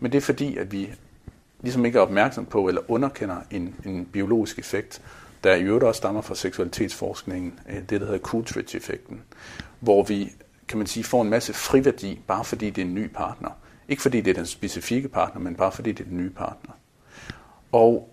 Men 0.00 0.12
det 0.12 0.18
er 0.18 0.22
fordi, 0.22 0.56
at 0.56 0.72
vi 0.72 0.90
ligesom 1.60 1.84
ikke 1.84 1.98
er 1.98 2.02
opmærksom 2.02 2.46
på 2.46 2.68
eller 2.68 2.90
underkender 2.90 3.36
en, 3.50 3.74
en 3.84 4.06
biologisk 4.06 4.58
effekt, 4.58 5.02
der 5.44 5.54
i 5.54 5.62
øvrigt 5.62 5.84
også 5.84 5.98
stammer 5.98 6.20
fra 6.20 6.34
seksualitetsforskningen, 6.34 7.60
øh, 7.68 7.74
det 7.76 8.00
der 8.00 8.06
hedder 8.06 8.18
Coolidge-effekten, 8.18 9.22
hvor 9.80 10.02
vi 10.02 10.32
kan 10.68 10.78
man 10.78 10.86
sige, 10.86 11.04
får 11.04 11.22
en 11.22 11.30
masse 11.30 11.52
friværdi, 11.52 12.20
bare 12.26 12.44
fordi 12.44 12.70
det 12.70 12.82
er 12.82 12.86
en 12.86 12.94
ny 12.94 13.08
partner. 13.08 13.50
Ikke 13.88 14.02
fordi 14.02 14.20
det 14.20 14.30
er 14.30 14.34
den 14.34 14.46
specifikke 14.46 15.08
partner, 15.08 15.40
men 15.40 15.54
bare 15.54 15.72
fordi 15.72 15.92
det 15.92 16.04
er 16.04 16.08
den 16.08 16.16
nye 16.16 16.30
partner. 16.30 16.72
Og 17.72 18.10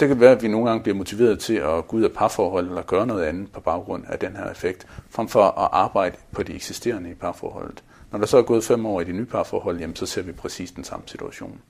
det 0.00 0.08
kan 0.08 0.20
være, 0.20 0.32
at 0.32 0.42
vi 0.42 0.48
nogle 0.48 0.68
gange 0.68 0.82
bliver 0.82 0.96
motiveret 0.96 1.38
til 1.38 1.54
at 1.54 1.88
gå 1.88 1.96
ud 1.96 2.02
af 2.02 2.12
parforhold 2.12 2.68
eller 2.68 2.82
gøre 2.82 3.06
noget 3.06 3.24
andet 3.24 3.52
på 3.52 3.60
baggrund 3.60 4.04
af 4.08 4.18
den 4.18 4.36
her 4.36 4.50
effekt, 4.50 4.86
frem 5.10 5.28
for 5.28 5.44
at 5.44 5.68
arbejde 5.72 6.16
på 6.32 6.42
de 6.42 6.54
eksisterende 6.54 7.10
i 7.10 7.14
parforholdet. 7.14 7.84
Når 8.12 8.18
der 8.18 8.26
så 8.26 8.38
er 8.38 8.42
gået 8.42 8.64
fem 8.64 8.86
år 8.86 9.00
i 9.00 9.04
det 9.04 9.14
nye 9.14 9.24
parforhold, 9.24 9.80
jamen, 9.80 9.96
så 9.96 10.06
ser 10.06 10.22
vi 10.22 10.32
præcis 10.32 10.70
den 10.70 10.84
samme 10.84 11.08
situation. 11.08 11.60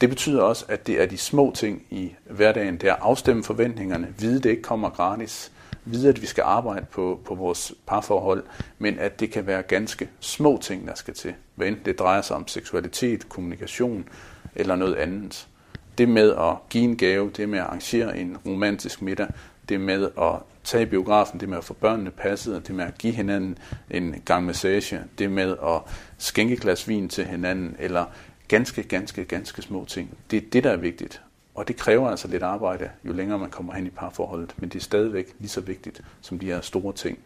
Det 0.00 0.08
betyder 0.08 0.42
også, 0.42 0.64
at 0.68 0.86
det 0.86 1.02
er 1.02 1.06
de 1.06 1.18
små 1.18 1.52
ting 1.54 1.82
i 1.90 2.14
hverdagen. 2.30 2.76
Det 2.76 2.88
er 2.88 2.94
at 2.94 3.00
afstemme 3.02 3.44
forventningerne, 3.44 4.14
vide, 4.18 4.40
det 4.40 4.50
ikke 4.50 4.62
kommer 4.62 4.90
gratis, 4.90 5.52
vide, 5.84 6.08
at 6.08 6.22
vi 6.22 6.26
skal 6.26 6.42
arbejde 6.42 6.86
på, 6.90 7.20
på 7.24 7.34
vores 7.34 7.72
parforhold, 7.86 8.44
men 8.78 8.98
at 8.98 9.20
det 9.20 9.30
kan 9.30 9.46
være 9.46 9.62
ganske 9.62 10.08
små 10.20 10.58
ting, 10.62 10.86
der 10.86 10.94
skal 10.94 11.14
til. 11.14 11.34
Hvad 11.54 11.66
enten 11.66 11.84
det 11.84 11.98
drejer 11.98 12.22
sig 12.22 12.36
om 12.36 12.48
seksualitet, 12.48 13.28
kommunikation 13.28 14.08
eller 14.54 14.76
noget 14.76 14.94
andet. 14.94 15.48
Det 15.98 16.08
med 16.08 16.30
at 16.30 16.54
give 16.70 16.84
en 16.84 16.96
gave, 16.96 17.30
det 17.36 17.48
med 17.48 17.58
at 17.58 17.64
arrangere 17.64 18.18
en 18.18 18.36
romantisk 18.46 19.02
middag, 19.02 19.26
det 19.68 19.80
med 19.80 20.10
at 20.20 20.32
tage 20.64 20.82
i 20.82 20.86
biografen, 20.86 21.40
det 21.40 21.48
med 21.48 21.58
at 21.58 21.64
få 21.64 21.74
børnene 21.74 22.10
passet, 22.10 22.66
det 22.66 22.74
med 22.74 22.84
at 22.84 22.98
give 22.98 23.12
hinanden 23.12 23.58
en 23.90 24.22
gang 24.24 24.46
massage, 24.46 25.00
det 25.18 25.30
med 25.30 25.56
at 25.62 25.80
skænke 26.18 26.54
et 26.54 26.60
glas 26.60 26.88
vin 26.88 27.08
til 27.08 27.24
hinanden, 27.24 27.76
eller 27.78 28.04
ganske, 28.48 28.82
ganske, 28.82 29.24
ganske 29.24 29.62
små 29.62 29.84
ting. 29.84 30.18
Det 30.30 30.36
er 30.36 30.50
det, 30.52 30.64
der 30.64 30.70
er 30.70 30.76
vigtigt. 30.76 31.22
Og 31.54 31.68
det 31.68 31.76
kræver 31.76 32.10
altså 32.10 32.28
lidt 32.28 32.42
arbejde, 32.42 32.90
jo 33.04 33.12
længere 33.12 33.38
man 33.38 33.50
kommer 33.50 33.74
hen 33.74 33.86
i 33.86 33.90
parforholdet. 33.90 34.54
Men 34.56 34.68
det 34.68 34.78
er 34.78 34.82
stadigvæk 34.82 35.34
lige 35.38 35.48
så 35.48 35.60
vigtigt 35.60 36.02
som 36.20 36.38
de 36.38 36.46
her 36.46 36.60
store 36.60 36.92
ting, 36.92 37.18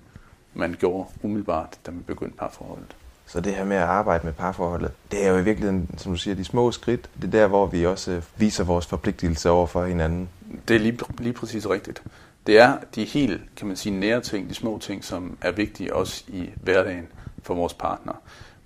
man 0.54 0.76
gjorde 0.78 1.08
umiddelbart, 1.22 1.78
da 1.86 1.90
man 1.90 2.02
begyndte 2.02 2.36
parforholdet. 2.36 2.96
Så 3.26 3.40
det 3.40 3.54
her 3.54 3.64
med 3.64 3.76
at 3.76 3.82
arbejde 3.82 4.24
med 4.24 4.32
parforholdet, 4.32 4.92
det 5.10 5.26
er 5.26 5.30
jo 5.30 5.38
i 5.38 5.44
virkeligheden, 5.44 5.90
som 5.96 6.12
du 6.12 6.18
siger, 6.18 6.34
de 6.34 6.44
små 6.44 6.72
skridt. 6.72 7.10
Det 7.16 7.24
er 7.24 7.30
der, 7.30 7.46
hvor 7.46 7.66
vi 7.66 7.86
også 7.86 8.22
viser 8.36 8.64
vores 8.64 8.86
forpligtelse 8.86 9.50
over 9.50 9.66
for 9.66 9.86
hinanden. 9.86 10.28
Det 10.68 10.76
er 10.76 10.80
lige, 10.80 10.98
lige 11.18 11.32
præcis 11.32 11.68
rigtigt. 11.68 12.02
Det 12.46 12.58
er 12.58 12.76
de 12.94 13.04
helt, 13.04 13.40
kan 13.56 13.66
man 13.66 13.76
sige, 13.76 14.00
nære 14.00 14.20
ting, 14.20 14.48
de 14.48 14.54
små 14.54 14.78
ting, 14.78 15.04
som 15.04 15.36
er 15.40 15.50
vigtige 15.50 15.94
også 15.94 16.24
i 16.28 16.50
hverdagen 16.62 17.08
for 17.42 17.54
vores 17.54 17.74
partner. 17.74 18.12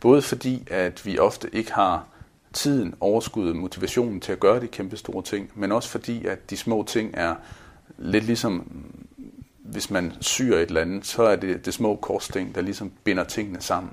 Både 0.01 0.23
fordi, 0.23 0.69
at 0.71 1.07
vi 1.07 1.19
ofte 1.19 1.49
ikke 1.53 1.73
har 1.73 2.07
tiden, 2.55 2.95
overskuddet, 3.01 3.57
motivationen 3.57 4.21
til 4.21 4.33
at 4.33 4.41
gøre 4.41 4.61
de 4.61 4.67
kæmpe 4.67 4.97
store 4.97 5.23
ting, 5.23 5.51
men 5.55 5.73
også 5.73 5.89
fordi, 5.89 6.27
at 6.27 6.51
de 6.51 6.57
små 6.57 6.85
ting 6.89 7.11
er 7.15 7.35
lidt 7.99 8.25
ligesom, 8.25 8.85
hvis 9.59 9.91
man 9.91 10.13
syr 10.21 10.57
et 10.57 10.63
eller 10.63 10.81
andet, 10.81 11.07
så 11.07 11.23
er 11.23 11.37
det 11.37 11.67
det 11.67 11.75
små 11.75 11.97
korsting, 11.97 12.55
der 12.55 12.61
ligesom 12.61 12.93
binder 13.05 13.25
tingene 13.25 13.61
sammen. 13.61 13.93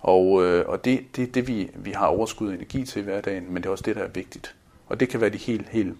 Og, 0.00 0.44
øh, 0.44 0.68
og 0.68 0.84
det 0.84 0.94
er 0.94 0.98
det, 1.16 1.34
det, 1.34 1.48
vi, 1.48 1.70
vi 1.74 1.90
har 1.90 2.06
overskud 2.06 2.48
og 2.48 2.54
energi 2.54 2.84
til 2.86 3.00
i 3.00 3.04
hverdagen, 3.04 3.44
men 3.48 3.56
det 3.56 3.66
er 3.66 3.70
også 3.70 3.84
det, 3.86 3.96
der 3.96 4.02
er 4.02 4.08
vigtigt. 4.08 4.54
Og 4.86 5.00
det 5.00 5.08
kan 5.08 5.20
være 5.20 5.30
de 5.30 5.38
helt, 5.38 5.68
helt 5.68 5.94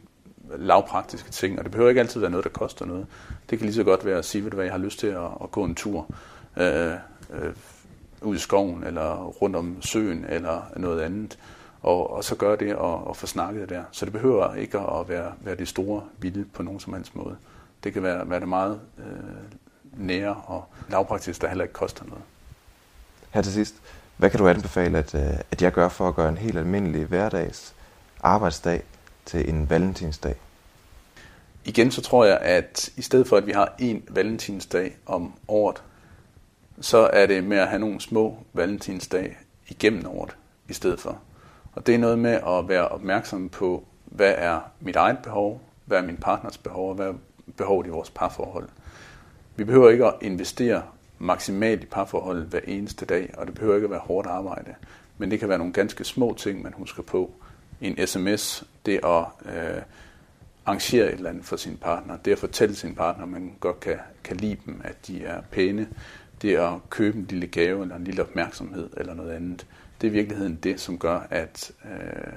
lavpraktiske 0.59 1.31
ting, 1.31 1.59
og 1.59 1.65
det 1.65 1.73
behøver 1.73 1.89
ikke 1.89 2.01
altid 2.01 2.21
være 2.21 2.31
noget, 2.31 2.45
der 2.45 2.51
koster 2.51 2.87
noget. 2.87 3.07
Det 3.51 3.59
kan 3.59 3.67
lige 3.67 3.75
så 3.75 3.85
godt 3.85 4.05
være 4.05 4.19
at 4.19 4.25
sige, 4.25 4.43
hvad 4.43 4.65
jeg 4.65 4.73
har 4.73 4.79
lyst 4.79 4.99
til 4.99 5.07
at, 5.07 5.31
at 5.43 5.51
gå 5.51 5.65
en 5.65 5.75
tur 5.75 6.07
øh, 6.57 6.93
øh, 7.33 7.53
ud 8.23 8.37
i 8.37 8.39
skoven, 8.39 8.85
eller 8.85 9.25
rundt 9.25 9.57
om 9.57 9.83
søen, 9.83 10.27
eller 10.29 10.63
noget 10.77 11.01
andet 11.01 11.39
og, 11.83 12.11
og 12.11 12.25
så 12.25 12.35
gøre 12.35 12.57
det 12.57 12.75
og, 12.75 13.07
og 13.07 13.17
få 13.17 13.27
snakket 13.27 13.69
der. 13.69 13.83
Så 13.91 14.05
det 14.05 14.13
behøver 14.13 14.55
ikke 14.55 14.79
at 14.79 15.09
være, 15.09 15.33
være 15.41 15.57
det 15.57 15.69
store 15.69 16.03
vilde 16.19 16.45
på 16.45 16.63
nogen 16.63 16.81
som 16.81 16.95
helst 16.95 17.15
måde. 17.15 17.37
Det 17.85 17.93
kan 17.93 18.03
være, 18.03 18.31
være 18.31 18.41
det 18.41 18.49
meget 18.49 18.81
øh, 18.99 19.05
nære 19.97 20.43
og 20.47 20.65
lavpraktisk, 20.89 21.43
der 21.43 21.49
heller 21.49 21.65
ikke 21.65 21.75
koster 21.75 22.05
noget. 22.05 22.23
Her 23.31 23.43
til 23.43 23.53
sidst, 23.53 23.75
hvad 24.17 24.31
kan 24.31 24.39
du 24.39 24.49
anbefale, 24.49 24.99
at, 24.99 25.15
øh, 25.15 25.39
at 25.51 25.63
jeg 25.63 25.73
gør 25.73 25.89
for 25.89 26.09
at 26.09 26.15
gøre 26.15 26.29
en 26.29 26.39
helt 26.39 26.59
almindelig 26.59 27.05
hverdags 27.05 27.75
arbejdsdag 28.21 28.83
til 29.25 29.49
en 29.49 29.71
valentinsdag? 29.71 30.35
Igen 31.65 31.91
så 31.91 32.03
tror 32.03 32.25
jeg, 32.25 32.39
at 32.39 32.91
i 32.97 33.03
stedet 33.03 33.29
for, 33.29 33.37
at 33.37 33.47
vi 33.47 33.53
har 33.53 33.75
en 33.79 34.03
valentinsdag 34.09 34.97
om 35.07 35.33
året, 35.49 35.83
så 36.81 36.99
er 37.13 37.27
det 37.27 37.45
med 37.45 37.59
at 37.59 37.69
have 37.69 37.79
nogle 37.79 38.01
små 38.01 38.39
valentinsdag 38.53 39.39
igennem 39.69 40.07
året 40.07 40.37
i 40.69 40.73
stedet 40.73 41.01
for. 41.01 41.19
Og 41.73 41.87
det 41.87 41.95
er 41.95 41.99
noget 41.99 42.19
med 42.19 42.31
at 42.31 42.69
være 42.69 42.89
opmærksom 42.89 43.49
på, 43.49 43.85
hvad 44.05 44.35
er 44.37 44.61
mit 44.81 44.97
eget 44.97 45.19
behov, 45.19 45.61
hvad 45.85 45.99
er 45.99 46.03
min 46.03 46.17
partners 46.17 46.59
behov, 46.59 46.89
og 46.89 46.95
hvad 46.95 47.07
er 47.07 47.15
behovet 47.57 47.87
i 47.87 47.91
vores 47.91 48.11
parforhold. 48.11 48.69
Vi 49.57 49.65
behøver 49.65 49.91
ikke 49.91 50.07
at 50.07 50.15
investere 50.21 50.83
maksimalt 51.19 51.83
i 51.83 51.87
parforholdet 51.87 52.45
hver 52.45 52.61
eneste 52.67 53.07
dag, 53.07 53.35
og 53.39 53.47
det 53.47 53.55
behøver 53.55 53.75
ikke 53.75 53.85
at 53.85 53.91
være 53.91 54.01
hårdt 54.01 54.27
arbejde. 54.27 54.75
Men 55.19 55.31
det 55.31 55.41
kan 55.41 55.49
være 55.49 55.59
nogle 55.59 55.73
ganske 55.73 56.05
små 56.05 56.35
ting, 56.39 56.63
man 56.63 56.73
husker 56.77 57.03
på. 57.03 57.31
En 57.81 58.07
sms, 58.07 58.65
det 58.87 59.01
at 59.05 59.25
øh, 59.45 59.83
arrangere 60.67 61.07
et 61.07 61.15
eller 61.15 61.31
andet 61.31 61.45
for 61.45 61.57
sin 61.57 61.77
partner, 61.77 62.17
det 62.17 62.33
at 62.33 62.39
fortælle 62.39 62.75
sin 62.75 62.95
partner, 62.95 63.25
at 63.25 63.31
man 63.31 63.53
godt 63.61 63.81
kan, 63.81 63.99
kan 64.25 64.37
lide 64.37 64.57
dem, 64.67 64.81
at 64.85 65.07
de 65.07 65.25
er 65.25 65.41
pæne, 65.51 65.89
det 66.43 66.57
at 66.57 66.73
købe 66.91 67.19
en 67.19 67.27
lille 67.29 67.47
gave 67.47 67.83
eller 67.83 67.97
en 67.97 68.05
lille 68.05 68.23
opmærksomhed 68.23 68.91
eller 68.97 69.15
noget 69.15 69.31
andet 69.31 69.67
det 70.03 70.09
er 70.09 70.13
i 70.13 70.15
virkeligheden 70.15 70.57
det, 70.57 70.81
som 70.81 70.99
gør, 70.99 71.21
at, 71.31 71.73
øh, 71.85 72.33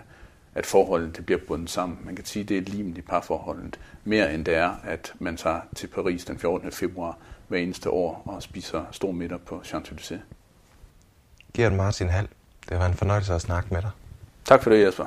at 0.56 0.66
forholdet 0.66 1.18
det 1.18 1.26
bliver 1.26 1.40
bundet 1.48 1.70
sammen. 1.70 1.98
Man 2.04 2.16
kan 2.16 2.26
sige, 2.26 2.44
at 2.44 2.50
det 2.50 2.58
er 2.58 2.62
limen 2.62 2.98
i 2.98 3.02
parforholdet, 3.02 3.80
mere 4.04 4.34
end 4.34 4.46
det 4.46 4.56
er, 4.56 4.76
at 4.84 5.14
man 5.20 5.38
tager 5.38 5.60
til 5.76 5.88
Paris 5.88 6.26
den 6.26 6.40
14. 6.40 6.72
februar 6.72 7.18
hver 7.48 7.58
eneste 7.58 7.90
år 7.90 8.24
og 8.26 8.44
spiser 8.44 8.86
stor 8.92 9.12
middag 9.12 9.40
på 9.42 9.62
Champs-Élysées. 9.66 10.20
Gert 11.54 11.74
Martin 11.74 12.10
Hall, 12.10 12.28
det 12.70 12.80
var 12.80 12.86
en 12.86 12.94
fornøjelse 12.94 13.34
at 13.34 13.42
snakke 13.42 13.74
med 13.74 13.82
dig. 13.82 13.92
Tak 14.46 14.64
for 14.64 14.70
det, 14.70 14.86
Jesper. 14.86 15.06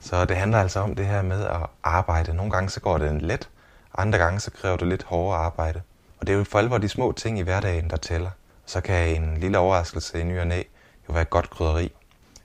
Så 0.00 0.24
det 0.24 0.36
handler 0.36 0.58
altså 0.58 0.80
om 0.80 0.94
det 0.94 1.06
her 1.06 1.22
med 1.22 1.44
at 1.44 1.66
arbejde. 1.82 2.34
Nogle 2.34 2.52
gange 2.52 2.70
så 2.70 2.80
går 2.80 2.98
det 2.98 3.22
let, 3.22 3.48
andre 3.94 4.18
gange 4.18 4.40
så 4.40 4.50
kræver 4.50 4.76
det 4.76 4.88
lidt 4.88 5.02
hårdere 5.02 5.38
arbejde. 5.38 5.82
Og 6.20 6.26
det 6.26 6.32
er 6.32 6.36
jo 6.38 6.44
for 6.44 6.58
alvor 6.58 6.78
de 6.78 6.88
små 6.88 7.12
ting 7.12 7.38
i 7.38 7.42
hverdagen, 7.42 7.90
der 7.90 7.96
tæller. 7.96 8.30
Så 8.66 8.80
kan 8.80 9.22
en 9.22 9.36
lille 9.36 9.58
overraskelse 9.58 10.20
i 10.20 10.24
ny 10.24 10.40
og 10.40 10.46
næ 10.46 10.62
jo 11.08 11.12
være 11.12 11.22
et 11.22 11.30
godt 11.30 11.50
krydderi. 11.50 11.92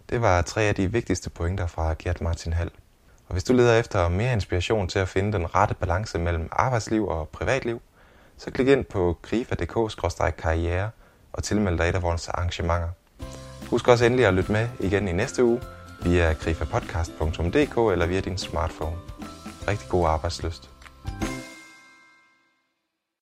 Det 0.10 0.21
var 0.21 0.41
tre 0.41 0.62
af 0.62 0.76
de 0.76 0.91
vigtigste 0.91 1.30
pointer 1.30 1.67
fra 1.67 1.95
Gert 1.99 2.21
Martin 2.21 2.54
Hall. 2.54 2.71
Og 3.28 3.34
hvis 3.34 3.43
du 3.43 3.54
leder 3.54 3.80
efter 3.80 4.10
mere 4.10 4.34
inspiration 4.34 4.88
til 4.88 4.99
at 4.99 5.08
finde 5.08 5.34
den 5.34 5.56
rette 5.56 5.76
balance 5.76 6.19
mellem 6.19 6.49
arbejdsliv 6.52 7.08
og 7.08 7.30
privatliv, 7.30 7.82
så 8.38 8.52
klik 8.52 8.67
ind 8.67 8.86
på 8.86 9.17
grifa.dk-karriere 9.21 10.89
og 11.34 11.43
tilmeld 11.43 11.78
dig 11.78 11.89
et 11.89 11.95
af 11.95 12.02
vores 12.02 12.30
arrangementer. 12.30 12.89
Husk 13.69 13.88
også 13.88 14.06
endelig 14.06 14.26
at 14.26 14.34
lytte 14.34 14.52
med 14.52 14.67
igen 14.80 15.08
i 15.08 15.12
næste 15.12 15.43
uge 15.43 15.62
via 16.04 16.34
grifapodcast.dk 16.34 17.78
eller 17.91 18.06
via 18.06 18.19
din 18.19 18.38
smartphone. 18.38 18.95
Rigtig 19.67 19.89
god 19.89 20.08
arbejdsløst. 20.08 20.69